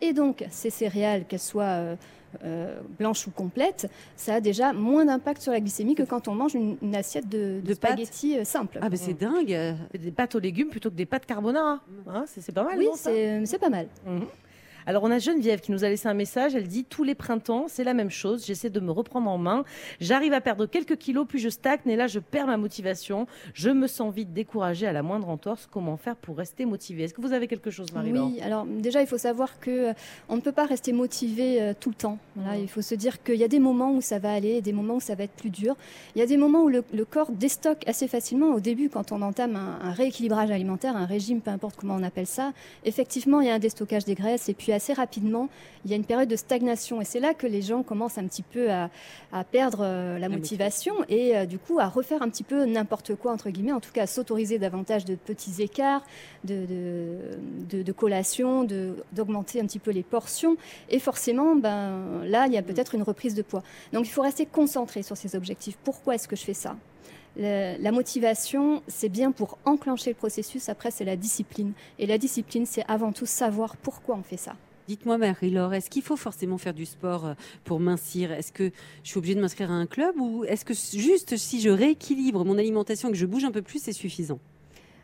et 0.00 0.12
donc 0.12 0.44
ces 0.50 0.70
céréales, 0.70 1.24
qu'elles 1.26 1.38
soient 1.38 1.64
euh, 1.64 1.96
euh, 2.44 2.80
blanches 2.98 3.26
ou 3.26 3.30
complètes, 3.30 3.90
ça 4.16 4.34
a 4.34 4.40
déjà 4.40 4.72
moins 4.72 5.04
d'impact 5.04 5.42
sur 5.42 5.52
la 5.52 5.60
glycémie 5.60 5.94
que 5.94 6.04
quand 6.04 6.28
on 6.28 6.34
mange 6.34 6.54
une, 6.54 6.76
une 6.80 6.94
assiette 6.94 7.28
de, 7.28 7.60
de 7.60 7.68
De 7.68 7.74
pâtes 7.74 7.92
spaghettis 7.92 8.38
euh, 8.38 8.44
simples. 8.44 8.78
Ah, 8.80 8.88
ben 8.88 8.96
c'est 8.96 9.14
dingue 9.14 9.76
Des 9.98 10.10
pâtes 10.12 10.34
aux 10.34 10.40
légumes 10.40 10.68
plutôt 10.68 10.90
que 10.90 10.94
des 10.94 11.06
pâtes 11.06 11.26
carbonara. 11.26 11.80
Hein, 12.06 12.24
c'est 12.26 12.40
c'est 12.40 12.52
pas 12.52 12.64
mal, 12.64 12.78
oui, 12.78 12.86
non, 12.86 12.94
ça? 12.94 13.10
c'est 13.10 13.44
c'est 13.46 13.58
pas 13.58 13.70
mal. 13.70 13.88
Mhm. 14.06 14.26
Alors 14.86 15.02
on 15.02 15.10
a 15.10 15.18
Geneviève 15.18 15.60
qui 15.60 15.72
nous 15.72 15.84
a 15.84 15.88
laissé 15.88 16.08
un 16.08 16.14
message, 16.14 16.54
elle 16.54 16.68
dit 16.68 16.84
tous 16.84 17.04
les 17.04 17.14
printemps 17.14 17.66
c'est 17.68 17.84
la 17.84 17.94
même 17.94 18.10
chose, 18.10 18.44
j'essaie 18.46 18.70
de 18.70 18.80
me 18.80 18.90
reprendre 18.90 19.30
en 19.30 19.38
main, 19.38 19.64
j'arrive 20.00 20.32
à 20.32 20.40
perdre 20.40 20.66
quelques 20.66 20.96
kilos 20.96 21.26
puis 21.28 21.38
je 21.38 21.48
stagne 21.48 21.78
et 21.86 21.96
là 21.96 22.06
je 22.06 22.18
perds 22.18 22.46
ma 22.46 22.56
motivation, 22.56 23.26
je 23.54 23.70
me 23.70 23.86
sens 23.86 24.14
vite 24.14 24.32
découragée 24.32 24.86
à 24.86 24.92
la 24.92 25.02
moindre 25.02 25.28
entorse, 25.28 25.68
comment 25.70 25.96
faire 25.96 26.16
pour 26.16 26.36
rester 26.36 26.64
motivée? 26.64 27.04
Est-ce 27.04 27.14
que 27.14 27.20
vous 27.20 27.32
avez 27.32 27.46
quelque 27.46 27.70
chose 27.70 27.92
Marie-Laure? 27.92 28.30
Oui, 28.32 28.40
alors 28.40 28.64
déjà, 28.66 29.00
il 29.00 29.06
faut 29.06 29.18
savoir 29.18 29.60
que 29.60 29.90
euh, 29.90 29.92
on 30.28 30.36
ne 30.36 30.40
peut 30.40 30.52
pas 30.52 30.66
rester 30.66 30.92
motivé 30.92 31.60
euh, 31.62 31.72
tout 31.78 31.90
le 31.90 31.94
temps. 31.94 32.18
Voilà, 32.36 32.58
Il 32.58 32.68
faut 32.68 32.82
se 32.82 32.94
dire 32.94 33.22
qu'il 33.22 33.36
y 33.36 33.44
a 33.44 33.48
des 33.48 33.58
moments 33.58 33.92
où 33.92 34.00
ça 34.00 34.18
va 34.18 34.32
aller 34.32 34.60
des 34.60 34.72
moments 34.72 34.96
où 34.96 35.00
ça 35.00 35.14
va 35.14 35.24
être 35.24 35.32
plus 35.32 35.50
dur. 35.50 35.76
Il 36.14 36.18
y 36.18 36.22
a 36.22 36.26
des 36.26 36.36
moments 36.36 36.62
où 36.62 36.68
le, 36.68 36.84
le 36.92 37.04
corps 37.04 37.30
déstocke 37.30 37.86
assez 37.86 38.08
facilement. 38.08 38.48
Au 38.54 38.60
début, 38.60 38.88
quand 38.88 39.12
on 39.12 39.22
entame 39.22 39.56
un, 39.56 39.78
un 39.82 39.92
rééquilibrage 39.92 40.50
alimentaire, 40.50 40.96
un 40.96 41.06
régime, 41.06 41.40
peu 41.40 41.50
importe 41.50 41.76
comment 41.76 41.94
on 41.94 42.02
appelle 42.02 42.26
ça, 42.26 42.52
effectivement, 42.84 43.40
il 43.40 43.48
y 43.48 43.50
a 43.50 43.54
un 43.54 43.58
déstockage 43.58 44.04
des 44.04 44.14
graisses 44.14 44.48
et 44.48 44.54
puis 44.54 44.69
assez 44.72 44.92
rapidement, 44.92 45.48
il 45.84 45.90
y 45.90 45.94
a 45.94 45.96
une 45.96 46.04
période 46.04 46.28
de 46.28 46.36
stagnation. 46.36 47.00
Et 47.00 47.04
c'est 47.04 47.20
là 47.20 47.34
que 47.34 47.46
les 47.46 47.62
gens 47.62 47.82
commencent 47.82 48.18
un 48.18 48.26
petit 48.26 48.42
peu 48.42 48.70
à, 48.70 48.90
à 49.32 49.44
perdre 49.44 49.80
euh, 49.82 50.18
la 50.18 50.28
motivation 50.28 50.94
et 51.08 51.36
euh, 51.36 51.46
du 51.46 51.58
coup 51.58 51.78
à 51.78 51.88
refaire 51.88 52.22
un 52.22 52.28
petit 52.28 52.42
peu 52.42 52.64
n'importe 52.64 53.14
quoi, 53.14 53.32
entre 53.32 53.50
guillemets, 53.50 53.72
en 53.72 53.80
tout 53.80 53.92
cas 53.92 54.02
à 54.02 54.06
s'autoriser 54.06 54.58
davantage 54.58 55.04
de 55.04 55.14
petits 55.14 55.62
écarts, 55.62 56.02
de, 56.44 56.66
de, 56.66 57.76
de, 57.76 57.82
de 57.82 57.92
collation, 57.92 58.64
de- 58.64 58.94
d'augmenter 59.12 59.60
un 59.60 59.66
petit 59.66 59.78
peu 59.78 59.90
les 59.90 60.02
portions. 60.02 60.56
Et 60.88 60.98
forcément, 60.98 61.54
ben, 61.56 62.24
là, 62.24 62.46
il 62.46 62.52
y 62.52 62.58
a 62.58 62.62
peut-être 62.62 62.94
une 62.94 63.02
reprise 63.02 63.34
de 63.34 63.42
poids. 63.42 63.62
Donc 63.92 64.06
il 64.06 64.10
faut 64.10 64.22
rester 64.22 64.46
concentré 64.46 65.02
sur 65.02 65.16
ces 65.16 65.36
objectifs. 65.36 65.76
Pourquoi 65.84 66.14
est-ce 66.14 66.28
que 66.28 66.36
je 66.36 66.44
fais 66.44 66.54
ça? 66.54 66.76
Le- 67.36 67.80
la 67.80 67.92
motivation, 67.92 68.82
c'est 68.88 69.08
bien 69.08 69.30
pour 69.30 69.56
enclencher 69.64 70.10
le 70.10 70.16
processus. 70.16 70.68
Après, 70.68 70.90
c'est 70.90 71.04
la 71.04 71.14
discipline. 71.16 71.72
Et 71.98 72.06
la 72.06 72.18
discipline, 72.18 72.66
c'est 72.66 72.84
avant 72.88 73.12
tout 73.12 73.24
savoir 73.26 73.76
pourquoi 73.76 74.16
on 74.16 74.22
fait 74.24 74.36
ça. 74.36 74.56
Dites-moi, 74.90 75.18
Marie-Laure, 75.18 75.72
est-ce 75.72 75.88
qu'il 75.88 76.02
faut 76.02 76.16
forcément 76.16 76.58
faire 76.58 76.74
du 76.74 76.84
sport 76.84 77.24
euh, 77.24 77.34
pour 77.62 77.78
mincir? 77.78 78.32
Est-ce 78.32 78.50
que 78.50 78.72
je 79.04 79.08
suis 79.08 79.18
obligée 79.18 79.36
de 79.36 79.40
m'inscrire 79.40 79.70
à 79.70 79.74
un 79.74 79.86
club 79.86 80.16
ou 80.18 80.44
est-ce 80.46 80.64
que 80.64 80.74
juste 80.74 81.36
si 81.36 81.60
je 81.60 81.70
rééquilibre 81.70 82.44
mon 82.44 82.58
alimentation 82.58 83.08
et 83.08 83.12
que 83.12 83.16
je 83.16 83.24
bouge 83.24 83.44
un 83.44 83.52
peu 83.52 83.62
plus, 83.62 83.80
c'est 83.80 83.92
suffisant? 83.92 84.40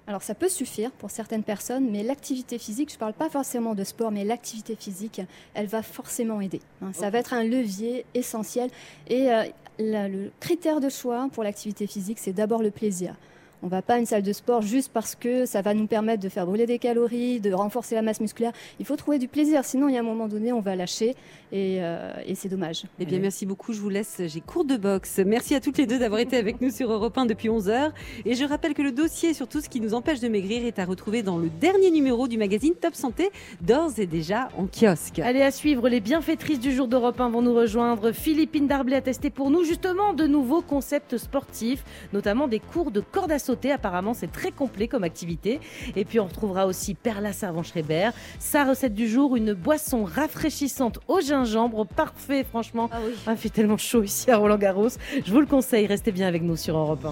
Alors 0.09 0.25
ça 0.25 0.35
peut 0.35 0.49
suffire 0.49 0.91
pour 0.91 1.13
certaines 1.13 1.45
personnes, 1.45 1.89
mais 1.89 2.03
l'activité 2.03 2.59
physique, 2.59 2.89
je 2.91 2.97
ne 2.97 2.99
parle 2.99 3.13
pas 3.13 3.31
forcément 3.31 3.77
de 3.77 3.85
sport, 3.85 4.11
mais 4.11 4.25
l'activité 4.25 4.75
physique, 4.75 5.21
elle 5.55 5.69
va 5.69 5.85
forcément 5.85 6.41
aider. 6.41 6.63
hein. 6.83 6.91
Ça 6.93 7.09
va 7.11 7.21
être 7.21 7.33
un 7.33 7.45
levier 7.45 8.07
essentiel. 8.15 8.71
Et 9.07 9.31
euh, 9.31 9.45
le 9.79 10.31
critère 10.41 10.81
de 10.81 10.89
choix 10.89 11.29
pour 11.33 11.45
l'activité 11.45 11.87
physique, 11.87 12.19
c'est 12.19 12.33
d'abord 12.33 12.61
le 12.61 12.73
plaisir. 12.73 13.15
On 13.63 13.67
ne 13.67 13.71
va 13.71 13.83
pas 13.83 13.95
à 13.95 13.99
une 13.99 14.07
salle 14.07 14.23
de 14.23 14.33
sport 14.33 14.63
juste 14.63 14.91
parce 14.93 15.15
que 15.15 15.47
ça 15.47 15.63
va 15.63 15.75
nous 15.75 15.87
permettre 15.87 16.23
de 16.23 16.29
faire 16.29 16.47
brûler 16.47 16.67
des 16.67 16.79
calories, 16.79 17.41
de 17.41 17.53
renforcer 17.53 17.95
la 17.95 18.03
masse 18.03 18.21
musculaire. 18.21 18.53
Il 18.79 18.87
faut 18.87 18.97
trouver 18.97 19.19
du 19.19 19.29
plaisir, 19.29 19.65
sinon 19.65 19.89
il 19.89 19.95
y 19.95 19.97
a 19.97 20.01
un 20.01 20.05
moment 20.05 20.29
donné, 20.29 20.53
on 20.53 20.61
va 20.61 20.77
lâcher 20.77 21.15
et, 21.53 21.79
euh, 21.81 22.13
et 22.27 22.35
c'est 22.35 22.49
dommage. 22.49 22.85
Eh 22.99 23.07
bien, 23.07 23.19
merci 23.19 23.47
beaucoup. 23.47 23.73
Je 23.73 23.81
vous 23.81 23.89
laisse. 23.89 24.21
J'ai 24.27 24.41
cours 24.41 24.65
de 24.65 24.77
boxe. 24.77 25.21
Merci 25.25 25.55
à 25.55 25.61
toutes 25.61 25.79
les 25.79 25.87
deux 25.87 25.99
d'avoir 25.99 26.21
été 26.21 26.37
avec 26.37 26.61
nous 26.61 26.71
sur 26.71 26.91
Europe 26.91 27.17
1 27.17 27.27
depuis 27.27 27.49
11 27.49 27.69
heures. 27.69 27.93
Et 28.25 28.35
je 28.35 28.45
rappelle 28.45 28.75
que 28.75 28.83
le 28.83 28.93
dossier 28.93 29.35
sur 29.35 29.49
tout 29.49 29.61
ce 29.61 29.69
qui 29.69 29.81
nous 29.81 29.95
empêche 29.95 30.21
de 30.21 30.29
maigrir 30.29 30.65
est 30.67 30.79
à 30.79 30.85
retrouver 30.85 31.23
dans 31.23 31.39
le 31.39 31.49
dernier 31.49 31.91
numéro 31.91 32.29
du 32.29 32.39
magazine 32.39 32.75
Top 32.75 32.95
Santé, 32.95 33.31
d'ores 33.61 33.99
et 33.99 34.07
déjà 34.07 34.49
en 34.57 34.67
kiosque. 34.67 35.19
Allez 35.21 35.43
à 35.43 35.51
suivre, 35.51 35.89
les 35.89 36.01
bienfaitrices 36.01 36.61
du 36.61 36.73
jour 36.73 36.89
d'Europe 36.89 37.21
1 37.21 37.31
vont 37.31 37.43
nous 37.43 37.55
rejoindre. 37.55 38.13
Philippine 38.13 38.67
Darblay 38.67 38.97
a 38.97 39.01
testé 39.01 39.31
pour 39.31 39.51
nous 39.51 39.65
justement 39.65 40.13
de 40.13 40.27
nouveaux 40.27 40.63
concepts 40.63 41.17
sportifs, 41.17 41.85
notamment 42.13 42.49
des 42.49 42.61
cours 42.61 42.91
de 42.91 43.01
corde 43.01 43.33
à 43.33 43.39
sauter. 43.47 43.73
Apparemment, 43.73 44.15
c'est 44.15 44.31
très 44.31 44.51
complet 44.51 44.89
comme 44.89 45.05
activité. 45.05 45.61
Et 45.95 46.05
puis, 46.05 46.21
on 46.21 46.27
retrouvera 46.27 46.67
aussi 46.67 46.95
Perla 46.95 47.33
Servan-Schreiber. 47.33 48.11
Sa 48.39 48.65
recette 48.65 48.95
du 48.95 49.09
jour, 49.09 49.37
une 49.37 49.53
boisson 49.55 50.05
rafraîchissante 50.05 50.99
au 51.09 51.21
gingembre. 51.21 51.87
Parfait, 51.87 52.45
franchement. 52.45 52.89
Ah 52.93 52.99
oui. 53.05 53.15
Ah, 53.27 53.33
il 53.33 53.39
fait 53.39 53.49
tellement 53.49 53.77
chaud 53.77 54.03
ici 54.03 54.31
à 54.31 54.37
Roland-Garros. 54.37 54.89
Je 55.25 55.31
vous 55.31 55.41
le 55.41 55.47
conseille, 55.47 55.87
restez 55.87 56.13
bien 56.13 56.27
avec 56.27 56.43
nous 56.43 56.57
sur 56.57 56.77
Europe 56.77 57.01
1. 57.03 57.05